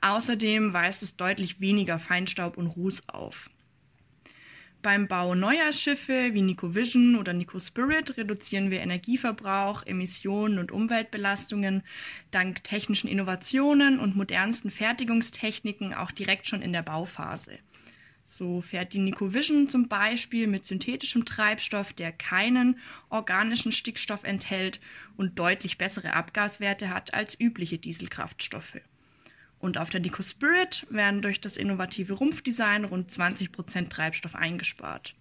Außerdem 0.00 0.72
weist 0.72 1.02
es 1.02 1.16
deutlich 1.16 1.60
weniger 1.60 1.98
Feinstaub 1.98 2.56
und 2.56 2.68
Ruß 2.68 3.08
auf. 3.08 3.50
Beim 4.88 5.06
Bau 5.06 5.34
neuer 5.34 5.70
Schiffe 5.74 6.30
wie 6.32 6.40
Nico 6.40 6.74
Vision 6.74 7.16
oder 7.16 7.34
Nico 7.34 7.58
Spirit 7.58 8.16
reduzieren 8.16 8.70
wir 8.70 8.80
Energieverbrauch, 8.80 9.84
Emissionen 9.84 10.58
und 10.58 10.72
Umweltbelastungen 10.72 11.82
dank 12.30 12.64
technischen 12.64 13.06
Innovationen 13.06 14.00
und 14.00 14.16
modernsten 14.16 14.70
Fertigungstechniken 14.70 15.92
auch 15.92 16.10
direkt 16.10 16.46
schon 16.48 16.62
in 16.62 16.72
der 16.72 16.80
Bauphase. 16.80 17.58
So 18.24 18.62
fährt 18.62 18.94
die 18.94 19.00
Nico 19.00 19.34
Vision 19.34 19.68
zum 19.68 19.88
Beispiel 19.88 20.46
mit 20.46 20.64
synthetischem 20.64 21.26
Treibstoff, 21.26 21.92
der 21.92 22.10
keinen 22.10 22.78
organischen 23.10 23.72
Stickstoff 23.72 24.24
enthält 24.24 24.80
und 25.18 25.38
deutlich 25.38 25.76
bessere 25.76 26.14
Abgaswerte 26.14 26.88
hat 26.88 27.12
als 27.12 27.38
übliche 27.38 27.76
Dieselkraftstoffe. 27.76 28.80
Und 29.60 29.78
auf 29.78 29.90
der 29.90 30.00
Nico 30.00 30.22
Spirit 30.22 30.86
werden 30.90 31.22
durch 31.22 31.40
das 31.40 31.56
innovative 31.56 32.14
Rumpfdesign 32.14 32.84
rund 32.84 33.10
20% 33.10 33.88
Treibstoff 33.88 34.34
eingespart. 34.34 35.14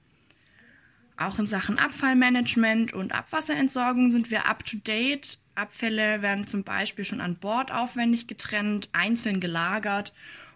Auch 1.17 1.39
in 1.39 1.47
Sachen 1.47 1.79
Abfallmanagement 1.79 2.93
und 2.93 3.11
Abwasserentsorgung 3.11 4.11
sind 4.11 4.29
wir 4.29 4.45
up-to-date. 4.45 5.39
Abfälle 5.55 6.21
werden 6.21 6.45
zum 6.45 6.63
Beispiel 6.63 7.05
schon 7.05 7.21
an 7.21 7.37
Bord 7.37 7.71
aufwendig 7.71 8.27
getrennt, 8.27 8.89
einzeln 8.93 9.39
gelagert 9.39 10.13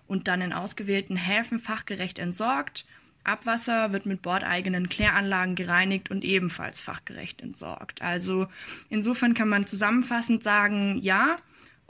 und 0.07 0.27
dann 0.27 0.41
in 0.41 0.53
ausgewählten 0.53 1.15
Häfen 1.15 1.59
fachgerecht 1.59 2.19
entsorgt. 2.19 2.85
Abwasser 3.23 3.91
wird 3.91 4.05
mit 4.05 4.21
bordeigenen 4.21 4.89
Kläranlagen 4.89 5.55
gereinigt 5.55 6.11
und 6.11 6.23
ebenfalls 6.23 6.79
fachgerecht 6.79 7.41
entsorgt. 7.41 8.01
Also 8.01 8.47
insofern 8.89 9.33
kann 9.33 9.49
man 9.49 9.65
zusammenfassend 9.65 10.43
sagen, 10.43 10.99
ja, 11.01 11.37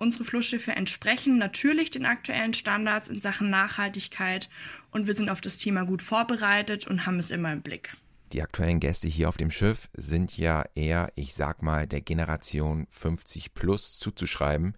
Unsere 0.02 0.26
Flussschiffe 0.26 0.72
entsprechen 0.72 1.38
natürlich 1.38 1.92
den 1.92 2.08
aktuellen 2.08 2.56
Standards 2.56 3.08
in 3.08 3.22
Sachen 3.22 3.52
Nachhaltigkeit 3.52 4.50
und 4.90 5.06
wir 5.06 5.14
sind 5.14 5.30
auf 5.30 5.42
das 5.42 5.58
Thema 5.58 5.86
gut 5.86 6.02
vorbereitet 6.02 6.88
und 6.88 7.06
haben 7.06 7.20
es 7.20 7.30
immer 7.30 7.54
im 7.54 7.62
Blick. 7.62 7.96
Die 8.34 8.42
aktuellen 8.42 8.80
Gäste 8.80 9.08
hier 9.08 9.30
auf 9.30 9.38
dem 9.38 9.52
Schiff 9.52 9.90
sind 9.94 10.36
ja 10.36 10.66
eher, 10.74 11.12
ich 11.14 11.36
sag 11.36 11.62
mal, 11.62 11.86
der 11.86 12.02
Generation 12.02 12.88
50 12.90 13.54
plus 13.54 14.00
zuzuschreiben. 14.00 14.74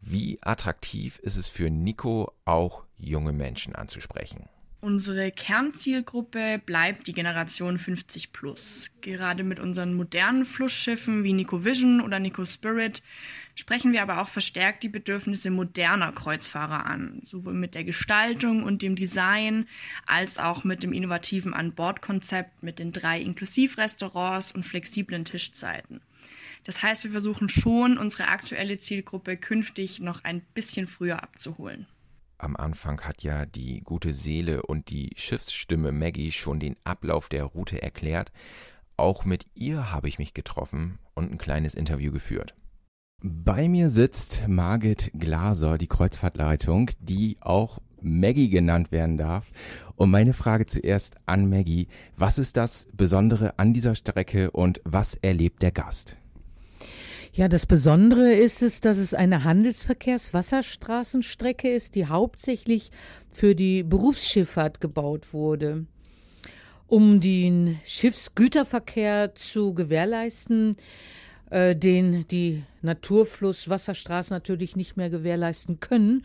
Wie 0.00 0.38
attraktiv 0.42 1.18
ist 1.24 1.34
es 1.34 1.48
für 1.48 1.68
Nico, 1.68 2.32
auch 2.44 2.84
junge 2.96 3.32
Menschen 3.32 3.74
anzusprechen? 3.74 4.48
Unsere 4.80 5.32
Kernzielgruppe 5.32 6.60
bleibt 6.64 7.08
die 7.08 7.14
Generation 7.14 7.76
50 7.78 8.32
plus. 8.32 8.90
Gerade 9.00 9.42
mit 9.42 9.58
unseren 9.58 9.94
modernen 9.94 10.44
Flussschiffen 10.44 11.24
wie 11.24 11.32
Nico 11.32 11.64
Vision 11.64 12.00
oder 12.00 12.20
Nico 12.20 12.46
Spirit 12.46 13.02
sprechen 13.56 13.92
wir 13.92 14.02
aber 14.02 14.20
auch 14.20 14.28
verstärkt 14.28 14.84
die 14.84 14.88
Bedürfnisse 14.88 15.50
moderner 15.50 16.12
Kreuzfahrer 16.12 16.86
an, 16.86 17.20
sowohl 17.24 17.54
mit 17.54 17.74
der 17.74 17.84
Gestaltung 17.84 18.62
und 18.62 18.82
dem 18.82 18.94
Design 18.94 19.66
als 20.06 20.38
auch 20.38 20.62
mit 20.62 20.82
dem 20.82 20.92
innovativen 20.92 21.54
An-Bord-Konzept 21.54 22.62
mit 22.62 22.78
den 22.78 22.92
drei 22.92 23.20
Inklusivrestaurants 23.20 24.52
und 24.52 24.64
flexiblen 24.64 25.24
Tischzeiten. 25.24 26.02
Das 26.64 26.82
heißt, 26.82 27.04
wir 27.04 27.12
versuchen 27.12 27.48
schon, 27.48 27.96
unsere 27.96 28.28
aktuelle 28.28 28.78
Zielgruppe 28.78 29.36
künftig 29.36 30.00
noch 30.00 30.22
ein 30.24 30.42
bisschen 30.54 30.86
früher 30.86 31.22
abzuholen. 31.22 31.86
am 32.38 32.56
Anfang 32.56 33.00
hat 33.02 33.22
ja 33.22 33.46
die 33.46 33.80
gute 33.80 34.12
Seele 34.12 34.62
und 34.62 34.90
die 34.90 35.12
Schiffsstimme 35.16 35.92
Maggie 35.92 36.32
schon 36.32 36.60
den 36.60 36.76
Ablauf 36.84 37.30
der 37.30 37.44
Route 37.44 37.80
erklärt. 37.80 38.32
Auch 38.98 39.24
mit 39.24 39.46
ihr 39.54 39.90
habe 39.92 40.08
ich 40.08 40.18
mich 40.18 40.34
getroffen 40.34 40.98
und 41.14 41.32
ein 41.32 41.38
kleines 41.38 41.74
Interview 41.74 42.12
geführt. 42.12 42.54
Bei 43.22 43.66
mir 43.66 43.88
sitzt 43.88 44.42
Margit 44.46 45.10
Glaser, 45.14 45.78
die 45.78 45.86
Kreuzfahrtleitung, 45.86 46.90
die 47.00 47.38
auch 47.40 47.78
Maggie 48.02 48.50
genannt 48.50 48.92
werden 48.92 49.16
darf. 49.16 49.52
Und 49.96 50.10
meine 50.10 50.34
Frage 50.34 50.66
zuerst 50.66 51.16
an 51.24 51.48
Maggie, 51.48 51.88
was 52.18 52.38
ist 52.38 52.58
das 52.58 52.88
Besondere 52.92 53.58
an 53.58 53.72
dieser 53.72 53.94
Strecke 53.94 54.50
und 54.50 54.82
was 54.84 55.14
erlebt 55.14 55.62
der 55.62 55.72
Gast? 55.72 56.18
Ja, 57.32 57.48
das 57.48 57.64
Besondere 57.64 58.34
ist 58.34 58.60
es, 58.60 58.82
dass 58.82 58.98
es 58.98 59.14
eine 59.14 59.44
Handelsverkehrswasserstraßenstrecke 59.44 61.70
ist, 61.70 61.94
die 61.94 62.04
hauptsächlich 62.06 62.90
für 63.30 63.54
die 63.54 63.82
Berufsschifffahrt 63.82 64.82
gebaut 64.82 65.32
wurde. 65.32 65.86
Um 66.86 67.20
den 67.20 67.80
Schiffsgüterverkehr 67.82 69.34
zu 69.34 69.72
gewährleisten, 69.72 70.76
äh, 71.50 71.76
den 71.76 72.26
die 72.28 72.64
Naturflusswasserstraßen 72.82 74.34
natürlich 74.34 74.76
nicht 74.76 74.96
mehr 74.96 75.10
gewährleisten 75.10 75.80
können. 75.80 76.24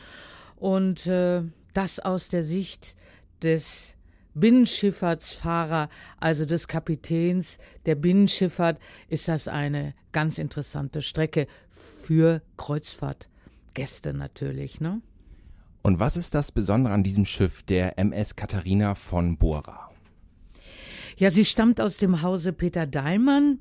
Und 0.56 1.08
äh, 1.08 1.44
das 1.74 2.00
aus 2.00 2.30
der 2.30 2.44
Sicht 2.44 2.96
des 3.42 3.96
Binnenschifffahrtsfahrer, 4.34 5.90
also 6.20 6.46
des 6.46 6.68
Kapitäns 6.68 7.58
der 7.86 7.96
Binnenschifffahrt, 7.96 8.80
ist 9.10 9.28
das 9.28 9.48
eine 9.48 9.94
ganz 10.12 10.38
interessante 10.38 11.02
Strecke 11.02 11.48
für 11.70 12.42
Kreuzfahrtgäste 12.58 14.14
natürlich. 14.14 14.80
Ne? 14.80 15.02
Und 15.82 16.00
was 16.00 16.16
ist 16.16 16.36
das 16.36 16.52
Besondere 16.52 16.94
an 16.94 17.04
diesem 17.04 17.26
Schiff, 17.26 17.64
der 17.64 17.98
MS 17.98 18.36
Katharina 18.36 18.96
von 18.96 19.38
Bora? 19.38 19.90
Ja, 21.18 21.30
sie 21.30 21.46
stammt 21.46 21.82
aus 21.82 21.98
dem 21.98 22.22
Hause 22.22 22.54
Peter 22.54 22.88
Daimann, 22.88 23.60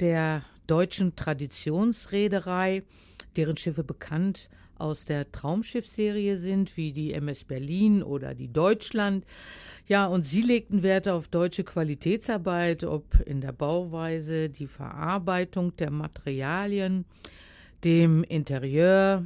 der 0.00 0.42
deutschen 0.66 1.16
Traditionsreederei, 1.16 2.82
deren 3.36 3.56
Schiffe 3.56 3.84
bekannt 3.84 4.48
aus 4.76 5.04
der 5.04 5.30
Traumschiffserie 5.30 6.36
sind, 6.36 6.76
wie 6.76 6.92
die 6.92 7.12
MS 7.12 7.44
Berlin 7.44 8.02
oder 8.02 8.34
die 8.34 8.52
Deutschland. 8.52 9.24
Ja, 9.86 10.06
und 10.06 10.22
sie 10.22 10.42
legten 10.42 10.82
Wert 10.82 11.08
auf 11.08 11.28
deutsche 11.28 11.64
Qualitätsarbeit, 11.64 12.84
ob 12.84 13.20
in 13.26 13.40
der 13.40 13.52
Bauweise, 13.52 14.48
die 14.48 14.66
Verarbeitung 14.66 15.76
der 15.76 15.90
Materialien, 15.90 17.04
dem 17.84 18.24
Interieur 18.24 19.24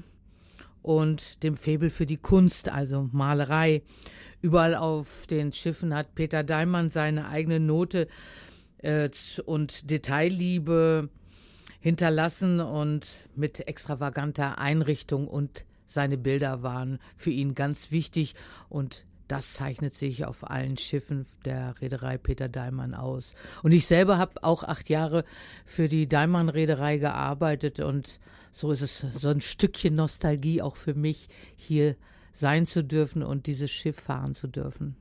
und 0.83 1.42
dem 1.42 1.57
Faible 1.57 1.90
für 1.90 2.07
die 2.07 2.16
Kunst, 2.16 2.68
also 2.68 3.09
Malerei. 3.12 3.83
Überall 4.40 4.75
auf 4.75 5.26
den 5.26 5.52
Schiffen 5.52 5.95
hat 5.95 6.14
Peter 6.14 6.45
Daimann 6.45 6.90
seine 6.90 7.28
eigene 7.28 7.61
Note 7.61 8.09
äh, 8.78 9.09
und 9.45 9.90
Detailliebe 9.90 11.09
hinterlassen 11.80 12.61
und 12.61 13.06
mit 13.35 13.66
extravaganter 13.66 14.58
Einrichtung 14.58 15.28
und 15.28 15.64
seine 15.87 16.18
Bilder 16.18 16.62
waren 16.62 16.99
für 17.16 17.30
ihn 17.30 17.54
ganz 17.54 17.90
wichtig 17.90 18.35
und 18.68 19.06
das 19.28 19.54
zeichnet 19.54 19.94
sich 19.94 20.25
auf 20.25 20.50
allen 20.50 20.78
Schiffen 20.78 21.26
der 21.44 21.75
Reederei 21.80 22.16
Peter 22.16 22.49
Daimann 22.49 22.94
aus. 22.94 23.35
Und 23.62 23.73
ich 23.73 23.87
selber 23.87 24.16
habe 24.16 24.42
auch 24.42 24.64
acht 24.64 24.88
Jahre 24.88 25.25
für 25.66 25.88
die 25.88 26.08
Daimann-Reederei 26.08 26.97
gearbeitet 26.97 27.80
und 27.80 28.20
so 28.52 28.73
ist 28.73 28.80
es 28.80 28.99
so 28.99 29.28
ein 29.28 29.42
Stückchen 29.42 29.94
Nostalgie 29.94 30.62
auch 30.62 30.76
für 30.76 30.94
mich, 30.94 31.28
hier 31.56 31.97
sein 32.32 32.66
zu 32.66 32.82
dürfen 32.82 33.23
und 33.23 33.47
dieses 33.47 33.70
Schiff 33.70 34.00
fahren 34.00 34.35
zu 34.35 34.47
dürfen. 34.47 34.97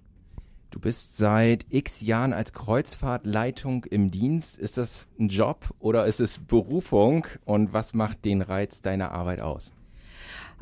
Du 0.70 0.80
bist 0.80 1.18
seit 1.18 1.66
x 1.70 2.02
Jahren 2.02 2.34
als 2.34 2.52
Kreuzfahrtleitung 2.54 3.86
im 3.86 4.12
Dienst. 4.12 4.58
Ist 4.58 4.78
das 4.78 5.08
ein 5.18 5.30
Job 5.30 5.74
oder 5.80 6.06
ist 6.06 6.20
es 6.20 6.40
Berufung? 6.40 7.26
Und 7.46 7.72
was 7.72 7.94
macht 7.94 8.26
den 8.26 8.42
Reiz 8.42 8.82
deiner 8.82 9.12
Arbeit 9.12 9.40
aus? 9.40 9.72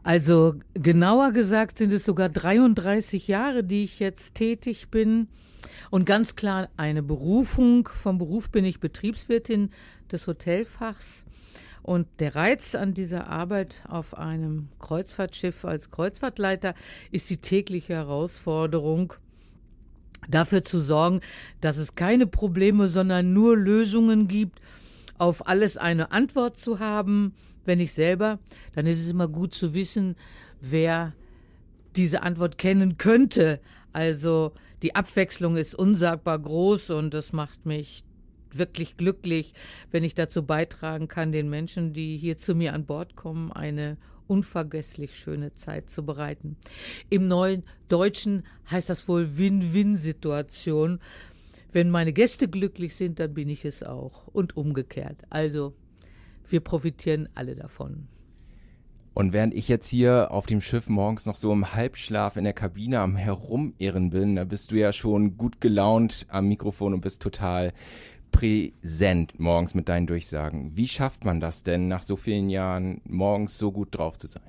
Also 0.04 0.56
genauer 0.76 1.32
gesagt 1.32 1.80
sind 1.80 1.92
es 1.92 2.06
sogar 2.06 2.30
33 2.30 3.28
Jahre, 3.28 3.64
die 3.64 3.84
ich 3.84 4.00
jetzt 4.00 4.36
tätig 4.36 4.90
bin. 4.92 5.28
Und 5.90 6.06
ganz 6.06 6.36
klar 6.36 6.70
eine 6.78 7.02
Berufung. 7.02 7.88
Vom 7.88 8.20
Beruf 8.20 8.52
bin 8.52 8.66
ich 8.66 8.80
Betriebswirtin 8.80 9.72
des 10.12 10.28
Hotelfachs. 10.28 11.26
Und 11.82 12.08
der 12.20 12.36
Reiz 12.36 12.76
an 12.76 12.94
dieser 12.94 13.28
Arbeit 13.28 13.84
auf 13.88 14.18
einem 14.18 14.70
Kreuzfahrtschiff 14.80 15.66
als 15.66 15.92
Kreuzfahrtleiter 15.92 16.76
ist 17.12 17.30
die 17.30 17.38
tägliche 17.38 17.94
Herausforderung, 17.94 19.14
dafür 20.30 20.64
zu 20.64 20.80
sorgen, 20.80 21.22
dass 21.62 21.78
es 21.78 21.96
keine 21.96 22.28
Probleme, 22.28 22.88
sondern 22.88 23.34
nur 23.34 23.58
Lösungen 23.58 24.28
gibt, 24.28 24.60
auf 25.18 25.48
alles 25.48 25.78
eine 25.78 26.12
Antwort 26.12 26.58
zu 26.58 26.80
haben. 26.80 27.34
Wenn 27.66 27.80
ich 27.80 27.94
selber, 27.94 28.40
dann 28.74 28.86
ist 28.86 29.02
es 29.02 29.10
immer 29.10 29.28
gut 29.28 29.54
zu 29.54 29.74
wissen, 29.74 30.16
wer 30.62 31.14
diese 31.96 32.24
Antwort 32.24 32.58
kennen 32.58 32.98
könnte. 32.98 33.60
Also 33.92 34.52
die 34.82 34.96
Abwechslung 34.96 35.56
ist 35.56 35.74
unsagbar 35.74 36.38
groß 36.38 36.92
und 36.92 37.14
das 37.14 37.34
macht 37.34 37.66
mich 37.66 38.04
wirklich 38.52 38.98
glücklich, 38.98 39.54
wenn 39.92 40.04
ich 40.04 40.16
dazu 40.16 40.44
beitragen 40.44 41.08
kann, 41.08 41.32
den 41.32 41.50
Menschen, 41.50 41.94
die 41.94 42.18
hier 42.18 42.38
zu 42.38 42.56
mir 42.56 42.74
an 42.74 42.86
Bord 42.86 43.16
kommen, 43.16 43.52
eine 43.52 43.98
unvergesslich 44.28 45.16
schöne 45.16 45.54
Zeit 45.56 45.90
zu 45.90 46.06
bereiten. 46.06 46.58
Im 47.10 47.28
neuen 47.28 47.64
Deutschen 47.88 48.44
heißt 48.70 48.90
das 48.90 49.08
wohl 49.08 49.38
Win-Win-Situation. 49.38 51.00
Wenn 51.72 51.90
meine 51.90 52.14
Gäste 52.14 52.48
glücklich 52.48 52.96
sind, 52.96 53.20
dann 53.20 53.34
bin 53.34 53.50
ich 53.50 53.66
es 53.66 53.84
auch. 53.84 54.28
Und 54.28 54.56
umgekehrt. 54.58 55.18
Also, 55.30 55.74
wir 56.48 56.62
profitieren 56.62 57.28
alle 57.36 57.56
davon. 57.56 58.08
Und 59.16 59.32
während 59.32 59.54
ich 59.54 59.70
jetzt 59.70 59.88
hier 59.88 60.32
auf 60.32 60.46
dem 60.46 60.60
Schiff 60.60 60.90
morgens 60.90 61.26
noch 61.26 61.36
so 61.36 61.54
im 61.54 61.74
Halbschlaf 61.74 62.36
in 62.36 62.44
der 62.44 62.52
Kabine 62.52 63.00
am 63.00 63.16
Herumirren 63.16 64.10
bin, 64.10 64.36
da 64.36 64.44
bist 64.44 64.72
du 64.72 64.76
ja 64.76 64.92
schon 64.92 65.38
gut 65.38 65.62
gelaunt 65.62 66.26
am 66.28 66.50
Mikrofon 66.50 66.94
und 66.94 67.00
bist 67.00 67.22
total 67.22 67.72
präsent 68.36 69.40
morgens 69.40 69.76
mit 69.76 69.88
deinen 69.88 70.08
Durchsagen. 70.08 70.76
Wie 70.76 70.90
schafft 70.90 71.24
man 71.24 71.40
das 71.40 71.64
denn, 71.64 71.88
nach 71.88 72.04
so 72.04 72.18
vielen 72.18 72.50
Jahren 72.50 73.00
morgens 73.06 73.58
so 73.58 73.72
gut 73.72 73.96
drauf 73.96 74.18
zu 74.18 74.28
sein? 74.28 74.44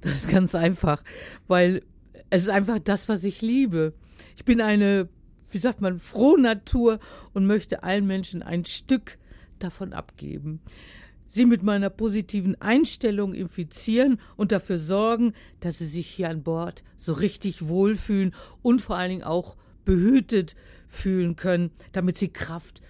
Das 0.00 0.16
ist 0.16 0.28
ganz 0.28 0.56
einfach, 0.56 1.04
weil 1.46 1.82
es 2.30 2.42
ist 2.42 2.48
einfach 2.48 2.80
das, 2.80 3.08
was 3.08 3.22
ich 3.22 3.42
liebe. 3.42 3.92
Ich 4.36 4.44
bin 4.44 4.60
eine, 4.60 5.08
wie 5.50 5.58
sagt 5.58 5.80
man, 5.80 6.00
frohe 6.00 6.40
Natur 6.40 6.98
und 7.32 7.46
möchte 7.46 7.84
allen 7.84 8.08
Menschen 8.08 8.42
ein 8.42 8.64
Stück 8.64 9.18
davon 9.60 9.92
abgeben. 9.92 10.60
Sie 11.28 11.46
mit 11.46 11.62
meiner 11.62 11.90
positiven 11.90 12.60
Einstellung 12.60 13.34
infizieren 13.34 14.20
und 14.36 14.50
dafür 14.50 14.80
sorgen, 14.80 15.32
dass 15.60 15.78
sie 15.78 15.86
sich 15.86 16.08
hier 16.08 16.28
an 16.28 16.42
Bord 16.42 16.82
so 16.96 17.12
richtig 17.12 17.68
wohlfühlen 17.68 18.34
und 18.62 18.82
vor 18.82 18.96
allen 18.96 19.10
Dingen 19.10 19.24
auch 19.24 19.56
behütet 19.84 20.56
fühlen 20.88 21.36
können, 21.36 21.70
damit 21.92 22.18
sie 22.18 22.28
Kraft 22.28 22.82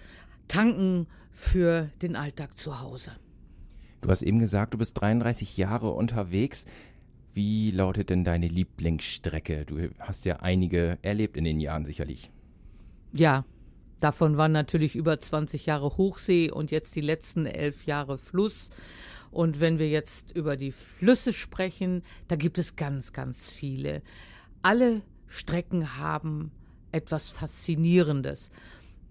tanken 0.47 1.07
für 1.31 1.89
den 2.01 2.15
Alltag 2.15 2.57
zu 2.57 2.79
Hause. 2.79 3.11
Du 4.01 4.09
hast 4.09 4.21
eben 4.21 4.39
gesagt, 4.39 4.73
du 4.73 4.77
bist 4.77 4.99
33 4.99 5.57
Jahre 5.57 5.91
unterwegs. 5.91 6.65
Wie 7.33 7.71
lautet 7.71 8.09
denn 8.09 8.23
deine 8.23 8.47
Lieblingsstrecke? 8.47 9.65
Du 9.65 9.89
hast 9.99 10.25
ja 10.25 10.37
einige 10.37 10.97
erlebt 11.01 11.37
in 11.37 11.43
den 11.43 11.59
Jahren 11.59 11.85
sicherlich. 11.85 12.31
Ja, 13.13 13.45
davon 13.99 14.37
waren 14.37 14.51
natürlich 14.51 14.95
über 14.95 15.19
20 15.19 15.65
Jahre 15.65 15.97
Hochsee 15.97 16.51
und 16.51 16.71
jetzt 16.71 16.95
die 16.95 17.01
letzten 17.01 17.45
elf 17.45 17.85
Jahre 17.85 18.17
Fluss. 18.17 18.69
Und 19.29 19.59
wenn 19.59 19.77
wir 19.77 19.89
jetzt 19.89 20.31
über 20.31 20.57
die 20.57 20.71
Flüsse 20.71 21.33
sprechen, 21.33 22.01
da 22.27 22.35
gibt 22.35 22.57
es 22.57 22.75
ganz, 22.75 23.13
ganz 23.13 23.51
viele. 23.51 24.01
Alle 24.61 25.01
Strecken 25.27 25.97
haben 25.97 26.51
etwas 26.91 27.29
Faszinierendes. 27.29 28.51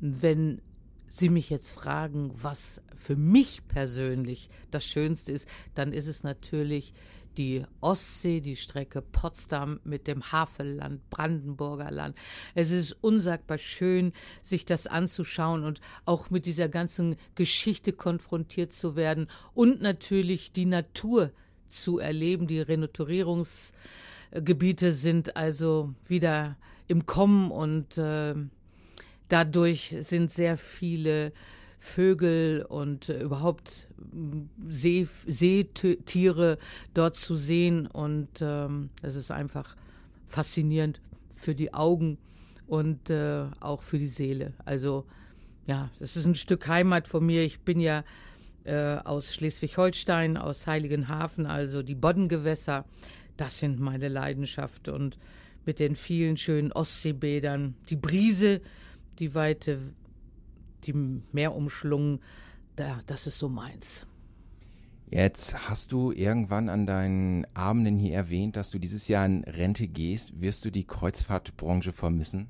Wenn 0.00 0.60
Sie 1.06 1.28
mich 1.28 1.50
jetzt 1.50 1.70
fragen, 1.70 2.32
was 2.40 2.80
für 2.96 3.16
mich 3.16 3.66
persönlich 3.68 4.48
das 4.70 4.84
Schönste 4.84 5.32
ist, 5.32 5.48
dann 5.74 5.92
ist 5.92 6.06
es 6.06 6.22
natürlich 6.22 6.94
die 7.36 7.64
Ostsee, 7.80 8.40
die 8.40 8.56
Strecke 8.56 9.02
Potsdam 9.02 9.80
mit 9.84 10.06
dem 10.06 10.32
Havelland, 10.32 11.10
Brandenburger 11.10 11.90
Land. 11.90 12.16
Es 12.54 12.70
ist 12.70 12.92
unsagbar 13.02 13.58
schön, 13.58 14.14
sich 14.42 14.64
das 14.64 14.86
anzuschauen 14.86 15.64
und 15.64 15.82
auch 16.04 16.30
mit 16.30 16.46
dieser 16.46 16.68
ganzen 16.68 17.16
Geschichte 17.34 17.92
konfrontiert 17.92 18.72
zu 18.72 18.94
werden 18.96 19.26
und 19.54 19.82
natürlich 19.82 20.52
die 20.52 20.66
Natur 20.66 21.32
zu 21.68 21.98
erleben. 21.98 22.46
Die 22.46 22.60
Renaturierungsgebiete 22.60 24.92
sind 24.92 25.36
also 25.36 25.92
wieder 26.06 26.56
im 26.88 27.04
Kommen 27.06 27.50
und 27.50 27.98
äh, 27.98 28.36
Dadurch 29.28 29.96
sind 30.00 30.30
sehr 30.30 30.56
viele 30.56 31.32
Vögel 31.78 32.64
und 32.68 33.08
äh, 33.08 33.22
überhaupt 33.22 33.88
See, 34.68 35.06
Seetiere 35.26 36.58
dort 36.94 37.16
zu 37.16 37.36
sehen. 37.36 37.86
Und 37.86 38.28
ähm, 38.40 38.90
es 39.02 39.16
ist 39.16 39.30
einfach 39.30 39.76
faszinierend 40.26 41.00
für 41.34 41.54
die 41.54 41.74
Augen 41.74 42.18
und 42.66 43.10
äh, 43.10 43.46
auch 43.60 43.82
für 43.82 43.98
die 43.98 44.08
Seele. 44.08 44.54
Also 44.64 45.06
ja, 45.66 45.90
das 45.98 46.16
ist 46.16 46.26
ein 46.26 46.34
Stück 46.34 46.66
Heimat 46.68 47.08
von 47.08 47.24
mir. 47.24 47.42
Ich 47.42 47.60
bin 47.60 47.80
ja 47.80 48.04
äh, 48.64 48.96
aus 48.96 49.34
Schleswig-Holstein, 49.34 50.36
aus 50.36 50.66
Heiligenhafen, 50.66 51.46
also 51.46 51.82
die 51.82 51.94
Boddengewässer. 51.94 52.84
Das 53.36 53.58
sind 53.58 53.80
meine 53.80 54.08
Leidenschaft 54.08 54.88
und 54.88 55.18
mit 55.64 55.80
den 55.80 55.94
vielen 55.94 56.36
schönen 56.36 56.72
Ostseebädern, 56.72 57.74
die 57.90 57.96
Brise, 57.96 58.60
die 59.18 59.34
Weite, 59.34 59.80
die 60.84 60.92
Meerumschlungen, 61.32 62.20
da, 62.76 63.00
das 63.06 63.26
ist 63.26 63.38
so 63.38 63.48
meins. 63.48 64.06
Jetzt 65.08 65.68
hast 65.68 65.92
du 65.92 66.10
irgendwann 66.10 66.68
an 66.68 66.84
deinen 66.86 67.46
Abenden 67.54 67.96
hier 67.96 68.14
erwähnt, 68.14 68.56
dass 68.56 68.70
du 68.70 68.78
dieses 68.78 69.06
Jahr 69.06 69.24
in 69.24 69.44
Rente 69.44 69.86
gehst. 69.86 70.40
Wirst 70.40 70.64
du 70.64 70.70
die 70.70 70.84
Kreuzfahrtbranche 70.84 71.92
vermissen? 71.92 72.48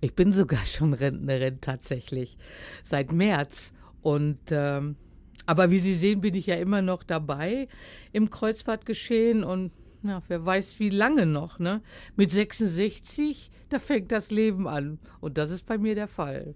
Ich 0.00 0.14
bin 0.14 0.30
sogar 0.30 0.64
schon 0.66 0.92
Rentnerin 0.92 1.60
tatsächlich 1.60 2.38
seit 2.84 3.10
März. 3.10 3.72
Und 4.00 4.38
ähm, 4.50 4.96
aber 5.44 5.70
wie 5.70 5.78
Sie 5.78 5.94
sehen, 5.94 6.20
bin 6.20 6.34
ich 6.34 6.46
ja 6.46 6.54
immer 6.54 6.82
noch 6.82 7.02
dabei 7.02 7.66
im 8.12 8.30
Kreuzfahrtgeschehen 8.30 9.42
und 9.42 9.72
ja, 10.08 10.22
wer 10.28 10.44
weiß 10.44 10.78
wie 10.80 10.90
lange 10.90 11.26
noch, 11.26 11.58
ne? 11.58 11.82
Mit 12.16 12.30
66, 12.30 13.50
da 13.68 13.78
fängt 13.78 14.12
das 14.12 14.30
Leben 14.30 14.68
an. 14.68 14.98
Und 15.20 15.38
das 15.38 15.50
ist 15.50 15.66
bei 15.66 15.78
mir 15.78 15.94
der 15.94 16.08
Fall. 16.08 16.54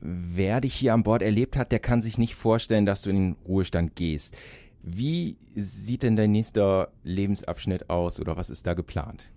Wer 0.00 0.60
dich 0.60 0.74
hier 0.74 0.92
an 0.92 1.02
Bord 1.02 1.22
erlebt 1.22 1.56
hat, 1.56 1.72
der 1.72 1.78
kann 1.78 2.02
sich 2.02 2.18
nicht 2.18 2.34
vorstellen, 2.34 2.84
dass 2.84 3.02
du 3.02 3.10
in 3.10 3.16
den 3.16 3.36
Ruhestand 3.46 3.96
gehst. 3.96 4.36
Wie 4.82 5.38
sieht 5.54 6.02
denn 6.02 6.16
dein 6.16 6.32
nächster 6.32 6.92
Lebensabschnitt 7.04 7.88
aus 7.88 8.20
oder 8.20 8.36
was 8.36 8.50
ist 8.50 8.66
da 8.66 8.74
geplant? 8.74 9.30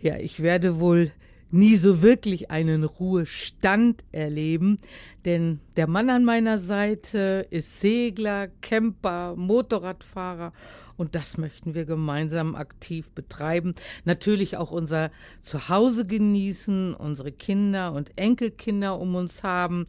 Ja, 0.00 0.16
ich 0.16 0.40
werde 0.40 0.78
wohl 0.78 1.10
nie 1.50 1.74
so 1.74 2.02
wirklich 2.02 2.50
einen 2.50 2.84
Ruhestand 2.84 4.04
erleben, 4.12 4.78
denn 5.24 5.58
der 5.76 5.88
Mann 5.88 6.08
an 6.10 6.24
meiner 6.24 6.58
Seite 6.58 7.46
ist 7.50 7.80
Segler, 7.80 8.48
Camper, 8.60 9.34
Motorradfahrer 9.36 10.52
und 11.00 11.14
das 11.14 11.38
möchten 11.38 11.72
wir 11.72 11.86
gemeinsam 11.86 12.54
aktiv 12.54 13.10
betreiben. 13.12 13.74
Natürlich 14.04 14.58
auch 14.58 14.70
unser 14.70 15.10
Zuhause 15.40 16.06
genießen, 16.06 16.92
unsere 16.92 17.32
Kinder 17.32 17.94
und 17.94 18.12
Enkelkinder 18.18 19.00
um 19.00 19.14
uns 19.14 19.42
haben. 19.42 19.86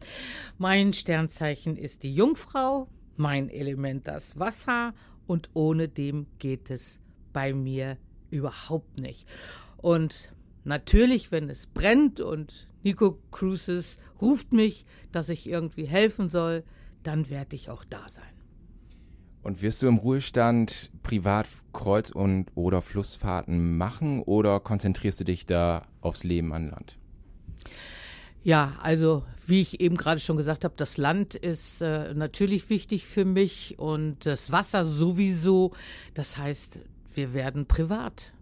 Mein 0.56 0.94
Sternzeichen 0.94 1.76
ist 1.76 2.02
die 2.02 2.14
Jungfrau, 2.14 2.88
mein 3.18 3.50
Element 3.50 4.08
das 4.08 4.38
Wasser 4.38 4.94
und 5.26 5.50
ohne 5.52 5.86
dem 5.86 6.28
geht 6.38 6.70
es 6.70 6.98
bei 7.34 7.52
mir 7.52 7.98
überhaupt 8.30 8.98
nicht. 8.98 9.28
Und 9.76 10.32
natürlich, 10.64 11.30
wenn 11.30 11.50
es 11.50 11.66
brennt 11.66 12.20
und 12.20 12.70
Nico 12.84 13.18
Cruises 13.30 13.98
ruft 14.18 14.54
mich, 14.54 14.86
dass 15.12 15.28
ich 15.28 15.46
irgendwie 15.46 15.84
helfen 15.84 16.30
soll, 16.30 16.64
dann 17.02 17.28
werde 17.28 17.54
ich 17.54 17.68
auch 17.68 17.84
da 17.84 18.08
sein. 18.08 18.41
Und 19.42 19.60
wirst 19.60 19.82
du 19.82 19.88
im 19.88 19.96
Ruhestand 19.96 20.90
privat 21.02 21.48
Kreuz- 21.72 22.10
und 22.10 22.46
oder 22.54 22.80
Flussfahrten 22.80 23.76
machen 23.76 24.22
oder 24.22 24.60
konzentrierst 24.60 25.20
du 25.20 25.24
dich 25.24 25.46
da 25.46 25.82
aufs 26.00 26.22
Leben 26.22 26.52
an 26.52 26.70
Land? 26.70 26.96
Ja, 28.44 28.76
also 28.80 29.24
wie 29.46 29.60
ich 29.60 29.80
eben 29.80 29.96
gerade 29.96 30.20
schon 30.20 30.36
gesagt 30.36 30.64
habe, 30.64 30.74
das 30.76 30.96
Land 30.96 31.34
ist 31.34 31.82
äh, 31.82 32.14
natürlich 32.14 32.70
wichtig 32.70 33.06
für 33.06 33.24
mich 33.24 33.78
und 33.78 34.24
das 34.26 34.52
Wasser 34.52 34.84
sowieso. 34.84 35.72
Das 36.14 36.38
heißt, 36.38 36.78
wir 37.14 37.34
werden 37.34 37.66
privat 37.66 38.32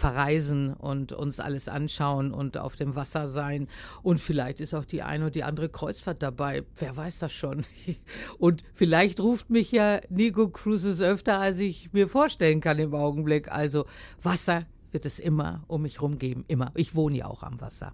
verreisen 0.00 0.72
und 0.72 1.12
uns 1.12 1.38
alles 1.38 1.68
anschauen 1.68 2.32
und 2.32 2.56
auf 2.56 2.74
dem 2.74 2.96
Wasser 2.96 3.28
sein. 3.28 3.68
Und 4.02 4.18
vielleicht 4.18 4.60
ist 4.60 4.74
auch 4.74 4.86
die 4.86 5.02
eine 5.02 5.24
oder 5.24 5.30
die 5.30 5.44
andere 5.44 5.68
Kreuzfahrt 5.68 6.22
dabei. 6.22 6.64
Wer 6.76 6.96
weiß 6.96 7.18
das 7.18 7.32
schon. 7.32 7.62
Und 8.38 8.64
vielleicht 8.72 9.20
ruft 9.20 9.50
mich 9.50 9.70
ja 9.70 10.00
Nico 10.08 10.48
Cruises 10.48 11.00
öfter, 11.00 11.38
als 11.38 11.58
ich 11.58 11.92
mir 11.92 12.08
vorstellen 12.08 12.60
kann 12.60 12.78
im 12.78 12.94
Augenblick. 12.94 13.52
Also 13.52 13.84
Wasser 14.22 14.64
wird 14.90 15.04
es 15.04 15.18
immer 15.18 15.64
um 15.68 15.82
mich 15.82 15.96
herum 15.96 16.18
geben. 16.18 16.44
Immer. 16.48 16.72
Ich 16.74 16.94
wohne 16.94 17.18
ja 17.18 17.26
auch 17.26 17.42
am 17.42 17.60
Wasser. 17.60 17.92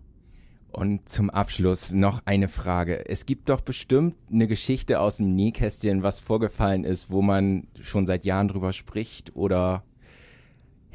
Und 0.70 1.08
zum 1.08 1.30
Abschluss 1.30 1.92
noch 1.92 2.20
eine 2.24 2.48
Frage. 2.48 3.08
Es 3.08 3.26
gibt 3.26 3.48
doch 3.48 3.62
bestimmt 3.62 4.14
eine 4.30 4.46
Geschichte 4.46 5.00
aus 5.00 5.16
dem 5.16 5.34
Nähkästchen, 5.34 6.02
was 6.02 6.20
vorgefallen 6.20 6.84
ist, 6.84 7.10
wo 7.10 7.22
man 7.22 7.66
schon 7.80 8.06
seit 8.06 8.24
Jahren 8.24 8.48
drüber 8.48 8.72
spricht 8.72 9.34
oder 9.34 9.82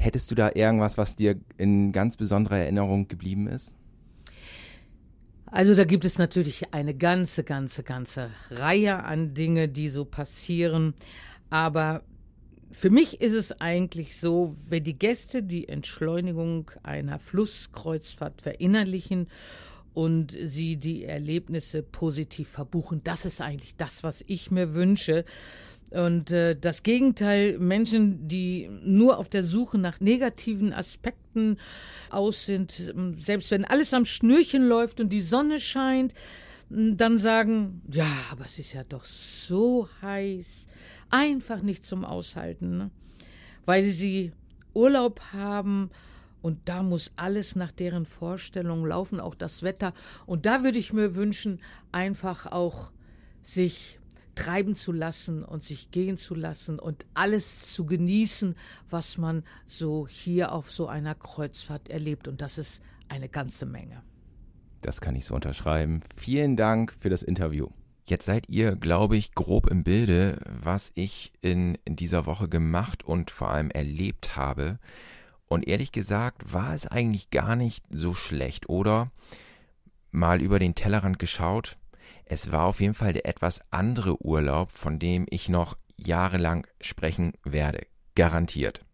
Hättest 0.02 0.32
du 0.32 0.34
da 0.34 0.50
irgendwas, 0.52 0.98
was 0.98 1.14
dir 1.14 1.38
in 1.58 1.92
ganz 1.92 2.16
besonderer 2.16 2.58
Erinnerung 2.58 3.06
geblieben 3.06 3.46
ist? 3.46 3.76
Also 5.46 5.76
da 5.76 5.84
gibt 5.84 6.04
es 6.04 6.18
natürlich 6.18 6.74
eine 6.74 6.92
ganze, 6.92 7.44
ganze, 7.44 7.84
ganze 7.84 8.30
Reihe 8.50 9.04
an 9.04 9.32
Dinge, 9.32 9.68
die 9.68 9.90
so 9.90 10.04
passieren. 10.04 10.94
Aber 11.50 12.02
für 12.72 12.90
mich 12.90 13.20
ist 13.20 13.34
es 13.34 13.60
eigentlich 13.60 14.16
so, 14.16 14.56
wenn 14.68 14.82
die 14.82 14.98
Gäste 14.98 15.44
die 15.44 15.68
Entschleunigung 15.68 16.72
einer 16.82 17.20
Flusskreuzfahrt 17.20 18.42
verinnerlichen 18.42 19.28
und 19.94 20.36
sie 20.42 20.78
die 20.78 21.04
Erlebnisse 21.04 21.84
positiv 21.84 22.48
verbuchen, 22.48 23.02
das 23.04 23.24
ist 23.24 23.40
eigentlich 23.40 23.76
das, 23.76 24.02
was 24.02 24.24
ich 24.26 24.50
mir 24.50 24.74
wünsche. 24.74 25.24
Und 25.92 26.30
äh, 26.30 26.56
das 26.56 26.82
Gegenteil, 26.82 27.58
Menschen, 27.58 28.26
die 28.26 28.70
nur 28.82 29.18
auf 29.18 29.28
der 29.28 29.44
Suche 29.44 29.78
nach 29.78 30.00
negativen 30.00 30.72
Aspekten 30.72 31.58
aus 32.10 32.46
sind, 32.46 32.92
ähm, 32.94 33.18
selbst 33.18 33.50
wenn 33.50 33.64
alles 33.64 33.92
am 33.92 34.04
Schnürchen 34.04 34.66
läuft 34.66 35.00
und 35.00 35.10
die 35.10 35.20
Sonne 35.20 35.60
scheint, 35.60 36.14
dann 36.70 37.18
sagen, 37.18 37.82
ja, 37.90 38.10
aber 38.30 38.46
es 38.46 38.58
ist 38.58 38.72
ja 38.72 38.82
doch 38.84 39.04
so 39.04 39.88
heiß, 40.00 40.66
einfach 41.10 41.60
nicht 41.60 41.84
zum 41.84 42.04
Aushalten, 42.04 42.78
ne? 42.78 42.90
weil 43.66 43.84
sie 43.84 44.32
Urlaub 44.72 45.20
haben 45.34 45.90
und 46.40 46.58
da 46.64 46.82
muss 46.82 47.12
alles 47.16 47.56
nach 47.56 47.72
deren 47.72 48.06
Vorstellung 48.06 48.86
laufen, 48.86 49.20
auch 49.20 49.34
das 49.34 49.62
Wetter. 49.62 49.92
Und 50.26 50.46
da 50.46 50.64
würde 50.64 50.78
ich 50.78 50.92
mir 50.92 51.14
wünschen, 51.14 51.60
einfach 51.92 52.46
auch 52.46 52.90
sich 53.42 53.98
treiben 54.34 54.74
zu 54.74 54.92
lassen 54.92 55.44
und 55.44 55.62
sich 55.62 55.90
gehen 55.90 56.16
zu 56.16 56.34
lassen 56.34 56.78
und 56.78 57.06
alles 57.14 57.72
zu 57.72 57.84
genießen, 57.86 58.56
was 58.88 59.18
man 59.18 59.44
so 59.66 60.06
hier 60.08 60.52
auf 60.52 60.70
so 60.70 60.86
einer 60.86 61.14
Kreuzfahrt 61.14 61.88
erlebt. 61.88 62.28
Und 62.28 62.40
das 62.40 62.58
ist 62.58 62.82
eine 63.08 63.28
ganze 63.28 63.66
Menge. 63.66 64.02
Das 64.80 65.00
kann 65.00 65.14
ich 65.14 65.24
so 65.24 65.34
unterschreiben. 65.34 66.00
Vielen 66.16 66.56
Dank 66.56 66.94
für 67.00 67.10
das 67.10 67.22
Interview. 67.22 67.68
Jetzt 68.04 68.26
seid 68.26 68.48
ihr, 68.48 68.74
glaube 68.74 69.16
ich, 69.16 69.32
grob 69.34 69.68
im 69.68 69.84
Bilde, 69.84 70.38
was 70.44 70.90
ich 70.96 71.32
in, 71.40 71.78
dieser 71.86 72.26
Woche 72.26 72.48
gemacht 72.48 73.04
und 73.04 73.30
vor 73.30 73.50
allem 73.50 73.70
erlebt 73.70 74.36
habe. 74.36 74.78
Und 75.46 75.68
ehrlich 75.68 75.92
gesagt 75.92 76.52
war 76.52 76.74
es 76.74 76.86
eigentlich 76.86 77.30
gar 77.30 77.54
nicht 77.54 77.84
so 77.90 78.12
schlecht, 78.12 78.68
oder? 78.68 79.12
Mal 80.10 80.42
über 80.42 80.58
den 80.58 80.74
Tellerrand 80.74 81.18
geschaut, 81.20 81.78
es 82.24 82.52
war 82.52 82.64
auf 82.64 82.80
jeden 82.80 82.94
Fall 82.94 83.12
der 83.12 83.26
etwas 83.26 83.60
andere 83.70 84.22
Urlaub, 84.22 84.72
von 84.72 84.98
dem 84.98 85.26
ich 85.30 85.48
noch 85.48 85.76
jahrelang 85.96 86.66
sprechen 86.80 87.32
werde. 87.44 87.86
Garantiert. 88.14 88.84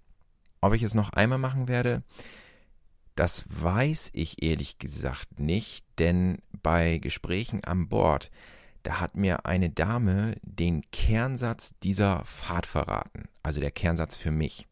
Ob 0.61 0.75
ich 0.75 0.83
es 0.83 0.95
noch 0.95 1.13
einmal 1.13 1.39
machen 1.39 1.69
werde, 1.69 2.03
das 3.15 3.45
weiß 3.49 4.11
ich 4.13 4.43
ehrlich 4.43 4.79
gesagt 4.79 5.41
nicht, 5.41 5.85
denn 5.99 6.39
bei 6.63 6.99
Gesprächen 6.99 7.65
an 7.65 7.89
Bord, 7.89 8.31
da 8.85 9.01
hat 9.01 9.17
mir 9.17 9.45
eine 9.45 9.71
Dame 9.71 10.37
den 10.43 10.89
Kernsatz 10.93 11.75
dieser 11.83 12.25
Fahrt 12.25 12.67
verraten, 12.67 13.29
also 13.43 13.61
der 13.61 13.73
Kernsatz 13.73 14.17
für 14.17 14.31
mich. 14.31 14.69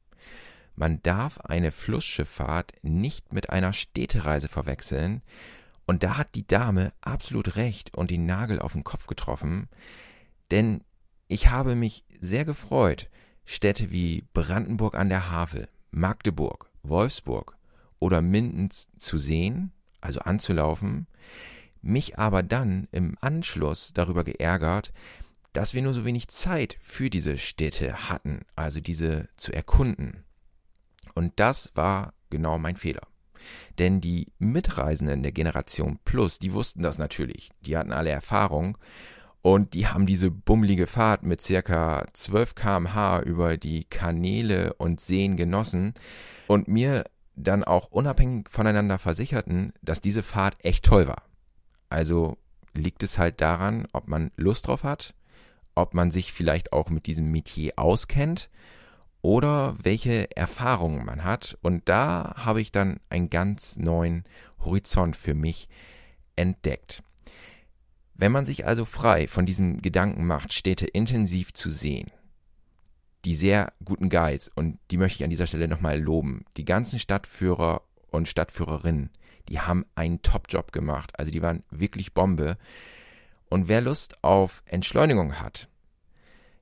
Man 0.77 1.03
darf 1.03 1.39
eine 1.41 1.73
Flussschifffahrt 1.73 2.73
nicht 2.83 3.33
mit 3.33 3.51
einer 3.51 3.73
Städtereise 3.73 4.49
verwechseln, 4.49 5.23
und 5.87 6.03
da 6.03 6.17
hat 6.17 6.35
die 6.35 6.47
Dame 6.47 6.93
absolut 7.01 7.57
recht 7.57 7.95
und 7.95 8.11
den 8.11 8.27
Nagel 8.27 8.59
auf 8.61 8.73
den 8.73 8.85
Kopf 8.85 9.07
getroffen, 9.07 9.69
denn 10.51 10.83
ich 11.29 11.51
habe 11.51 11.75
mich 11.75 12.05
sehr 12.21 12.45
gefreut, 12.45 13.09
Städte 13.45 13.91
wie 13.91 14.25
Brandenburg 14.33 14.97
an 14.97 15.09
der 15.09 15.31
Havel, 15.31 15.69
Magdeburg, 15.91 16.71
Wolfsburg 16.83 17.57
oder 17.99 18.21
Minden 18.21 18.71
zu 18.71 19.19
sehen, 19.19 19.73
also 20.01 20.21
anzulaufen, 20.21 21.07
mich 21.83 22.19
aber 22.19 22.43
dann 22.43 22.89
im 22.91 23.17
Anschluss 23.21 23.93
darüber 23.93 24.25
geärgert, 24.25 24.93
dass 25.53 25.73
wir 25.73 25.83
nur 25.83 25.95
so 25.95 26.05
wenig 26.05 26.29
Zeit 26.29 26.77
für 26.83 27.09
diese 27.09 27.39
Städte 27.39 28.11
hatten, 28.11 28.43
also 28.57 28.81
diese 28.81 29.29
zu 29.37 29.53
erkunden. 29.53 30.25
Und 31.15 31.33
das 31.37 31.75
war 31.75 32.13
genau 32.29 32.59
mein 32.59 32.77
Fehler. 32.77 33.07
Denn 33.79 34.01
die 34.01 34.33
Mitreisenden 34.39 35.23
der 35.23 35.33
Generation 35.33 35.99
Plus, 36.05 36.39
die 36.39 36.53
wussten 36.53 36.83
das 36.83 36.99
natürlich. 36.99 37.51
Die 37.61 37.77
hatten 37.77 37.93
alle 37.93 38.11
Erfahrung 38.11 38.79
und 39.43 39.75
die 39.75 39.87
haben 39.87 40.07
diese 40.07 40.31
bummelige 40.31 40.87
Fahrt 40.87 41.23
mit 41.23 41.41
circa 41.41 42.07
12 42.13 42.55
km/h 42.55 43.21
über 43.21 43.57
die 43.57 43.85
Kanäle 43.85 44.73
und 44.75 45.01
Seen 45.01 45.37
genossen 45.37 45.95
und 46.49 46.67
mir 46.67 47.05
dann 47.37 47.63
auch 47.63 47.89
unabhängig 47.89 48.49
voneinander 48.51 48.99
versicherten, 48.99 49.73
dass 49.83 50.01
diese 50.01 50.23
Fahrt 50.23 50.65
echt 50.65 50.85
toll 50.85 51.07
war. 51.07 51.23
Also 51.91 52.39
liegt 52.75 53.03
es 53.03 53.19
halt 53.19 53.41
daran, 53.41 53.87
ob 53.93 54.09
man 54.09 54.33
Lust 54.37 54.67
drauf 54.67 54.83
hat, 54.83 55.15
ob 55.75 55.95
man 55.95 56.11
sich 56.11 56.33
vielleicht 56.33 56.73
auch 56.73 56.91
mit 56.91 57.07
diesem 57.07 57.31
Metier 57.31 57.75
auskennt 57.77 58.51
oder 59.27 59.75
welche 59.83 60.37
Erfahrungen 60.37 61.05
man 61.05 61.25
hat. 61.25 61.59
Und 61.61 61.89
da 61.89 62.35
habe 62.37 62.61
ich 62.61 62.71
dann 62.71 63.01
einen 63.11 63.29
ganz 63.29 63.77
neuen 63.77 64.23
Horizont 64.61 65.17
für 65.17 65.35
mich 65.35 65.69
entdeckt. 66.37 67.03
Wenn 68.15 68.31
man 68.31 68.47
sich 68.47 68.67
also 68.67 68.85
frei 68.85 69.27
von 69.27 69.45
diesem 69.45 69.83
Gedanken 69.83 70.29
macht, 70.29 70.53
Städte 70.53 70.87
intensiv 70.87 71.53
zu 71.53 71.71
sehen, 71.71 72.13
die 73.25 73.35
sehr 73.35 73.73
guten 73.85 74.11
Guides, 74.11 74.49
und 74.55 74.79
die 74.93 74.97
möchte 74.97 75.17
ich 75.17 75.25
an 75.25 75.31
dieser 75.31 75.49
Stelle 75.49 75.67
nochmal 75.67 76.01
loben, 76.01 76.45
die 76.57 76.65
ganzen 76.65 77.01
Stadtführer 77.01 77.83
und 78.13 78.29
Stadtführerinnen, 78.29 79.11
die 79.49 79.59
haben 79.59 79.87
einen 79.97 80.23
Top-Job 80.23 80.71
gemacht. 80.71 81.19
Also 81.19 81.33
die 81.33 81.43
waren 81.43 81.65
wirklich 81.71 82.15
Bombe. 82.15 82.59
Und 83.49 83.67
wer 83.67 83.81
Lust 83.81 84.23
auf 84.23 84.63
Entschleunigung 84.67 85.41
hat, 85.41 85.69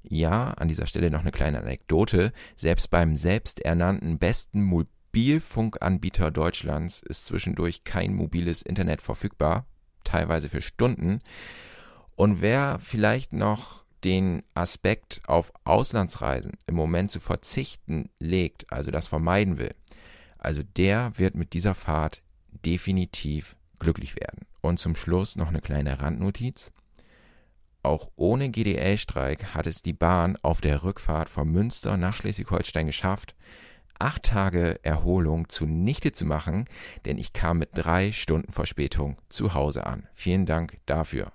ja, 0.08 0.50
an 0.52 0.68
dieser 0.68 0.86
Stelle 0.86 1.10
noch 1.10 1.20
eine 1.20 1.32
kleine 1.32 1.60
Anekdote. 1.60 2.32
Selbst 2.56 2.90
beim 2.90 3.16
selbsternannten 3.16 4.18
besten 4.18 4.62
Mobilfunkanbieter 4.62 6.30
Deutschlands 6.30 7.00
ist 7.00 7.26
zwischendurch 7.26 7.84
kein 7.84 8.14
mobiles 8.14 8.62
Internet 8.62 9.02
verfügbar, 9.02 9.66
teilweise 10.04 10.48
für 10.48 10.62
Stunden. 10.62 11.20
Und 12.16 12.40
wer 12.40 12.78
vielleicht 12.80 13.32
noch 13.32 13.84
den 14.04 14.42
Aspekt 14.52 15.22
auf 15.26 15.52
Auslandsreisen 15.64 16.52
im 16.66 16.74
Moment 16.74 17.10
zu 17.10 17.20
verzichten 17.20 18.10
legt, 18.18 18.70
also 18.70 18.90
das 18.90 19.08
vermeiden 19.08 19.58
will, 19.58 19.74
also 20.38 20.62
der 20.62 21.12
wird 21.16 21.34
mit 21.34 21.54
dieser 21.54 21.74
Fahrt 21.74 22.22
definitiv 22.64 23.56
glücklich 23.78 24.14
werden. 24.16 24.46
Und 24.60 24.78
zum 24.78 24.94
Schluss 24.94 25.36
noch 25.36 25.48
eine 25.48 25.60
kleine 25.60 26.00
Randnotiz. 26.00 26.72
Auch 27.84 28.08
ohne 28.16 28.48
GDL-Streik 28.48 29.54
hat 29.54 29.66
es 29.66 29.82
die 29.82 29.92
Bahn 29.92 30.38
auf 30.40 30.62
der 30.62 30.84
Rückfahrt 30.84 31.28
von 31.28 31.52
Münster 31.52 31.98
nach 31.98 32.16
Schleswig-Holstein 32.16 32.86
geschafft, 32.86 33.34
acht 33.98 34.22
Tage 34.22 34.82
Erholung 34.82 35.50
zunichte 35.50 36.12
zu 36.12 36.24
machen, 36.24 36.64
denn 37.04 37.18
ich 37.18 37.34
kam 37.34 37.58
mit 37.58 37.68
drei 37.74 38.12
Stunden 38.12 38.52
Verspätung 38.52 39.18
zu 39.28 39.52
Hause 39.52 39.86
an. 39.86 40.08
Vielen 40.14 40.46
Dank 40.46 40.78
dafür. 40.86 41.30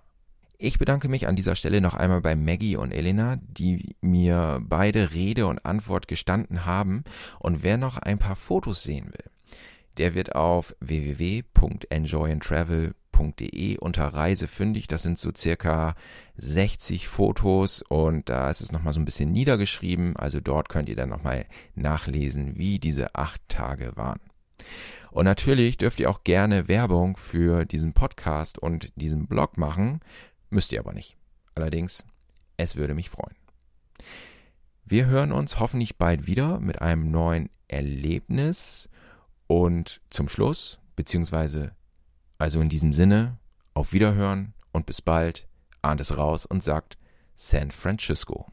Ich 0.57 0.79
bedanke 0.79 1.07
mich 1.07 1.27
an 1.27 1.35
dieser 1.35 1.55
Stelle 1.55 1.81
noch 1.81 1.93
einmal 1.93 2.21
bei 2.21 2.35
Maggie 2.35 2.77
und 2.77 2.93
Elena, 2.93 3.37
die 3.43 3.95
mir 4.01 4.59
beide 4.63 5.13
Rede 5.13 5.45
und 5.45 5.63
Antwort 5.63 6.07
gestanden 6.07 6.65
haben. 6.65 7.03
Und 7.39 7.61
wer 7.61 7.77
noch 7.77 7.99
ein 7.99 8.17
paar 8.17 8.35
Fotos 8.35 8.81
sehen 8.81 9.05
will, 9.05 9.29
der 9.97 10.15
wird 10.15 10.33
auf 10.33 10.75
www.enjoyandtravel.com 10.79 12.98
www.fotos.de 13.19 13.77
unter 13.77 14.07
Reise 14.07 14.47
fündig. 14.47 14.87
Das 14.87 15.03
sind 15.03 15.17
so 15.17 15.31
circa 15.35 15.95
60 16.37 17.07
Fotos 17.07 17.81
und 17.81 18.29
da 18.29 18.49
ist 18.49 18.61
es 18.61 18.71
nochmal 18.71 18.93
so 18.93 18.99
ein 18.99 19.05
bisschen 19.05 19.31
niedergeschrieben. 19.31 20.15
Also 20.15 20.39
dort 20.39 20.69
könnt 20.69 20.89
ihr 20.89 20.95
dann 20.95 21.09
nochmal 21.09 21.45
nachlesen, 21.75 22.57
wie 22.57 22.79
diese 22.79 23.15
acht 23.15 23.41
Tage 23.49 23.95
waren. 23.95 24.19
Und 25.11 25.25
natürlich 25.25 25.77
dürft 25.77 25.99
ihr 25.99 26.09
auch 26.09 26.23
gerne 26.23 26.67
Werbung 26.67 27.17
für 27.17 27.65
diesen 27.65 27.93
Podcast 27.93 28.57
und 28.57 28.91
diesen 28.95 29.27
Blog 29.27 29.57
machen. 29.57 30.01
Müsst 30.49 30.71
ihr 30.71 30.79
aber 30.79 30.93
nicht. 30.93 31.17
Allerdings, 31.55 32.05
es 32.57 32.75
würde 32.75 32.93
mich 32.93 33.09
freuen. 33.09 33.35
Wir 34.85 35.05
hören 35.07 35.31
uns 35.31 35.59
hoffentlich 35.59 35.97
bald 35.97 36.25
wieder 36.25 36.59
mit 36.59 36.81
einem 36.81 37.11
neuen 37.11 37.49
Erlebnis. 37.67 38.89
Und 39.47 40.01
zum 40.11 40.29
Schluss, 40.29 40.79
beziehungsweise 40.95 41.71
also 42.39 42.61
in 42.61 42.69
diesem 42.69 42.93
Sinne, 42.93 43.37
auf 43.73 43.93
Wiederhören 43.93 44.53
und 44.71 44.85
bis 44.85 45.01
bald, 45.01 45.47
ahnt 45.81 46.01
es 46.01 46.17
raus 46.17 46.45
und 46.45 46.63
sagt 46.63 46.97
San 47.35 47.69
Francisco. 47.69 48.47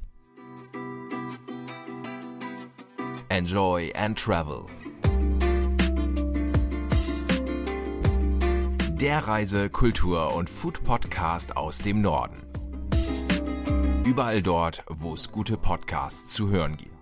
Enjoy 3.29 3.93
and 3.95 4.19
Travel. 4.19 4.67
Der 9.01 9.27
Reise-, 9.27 9.71
Kultur- 9.71 10.35
und 10.35 10.51
Food-Podcast 10.51 11.57
aus 11.57 11.79
dem 11.79 12.01
Norden. 12.01 12.43
Überall 14.05 14.43
dort, 14.43 14.83
wo 14.89 15.15
es 15.15 15.31
gute 15.31 15.57
Podcasts 15.57 16.33
zu 16.33 16.49
hören 16.49 16.77
gibt. 16.77 16.96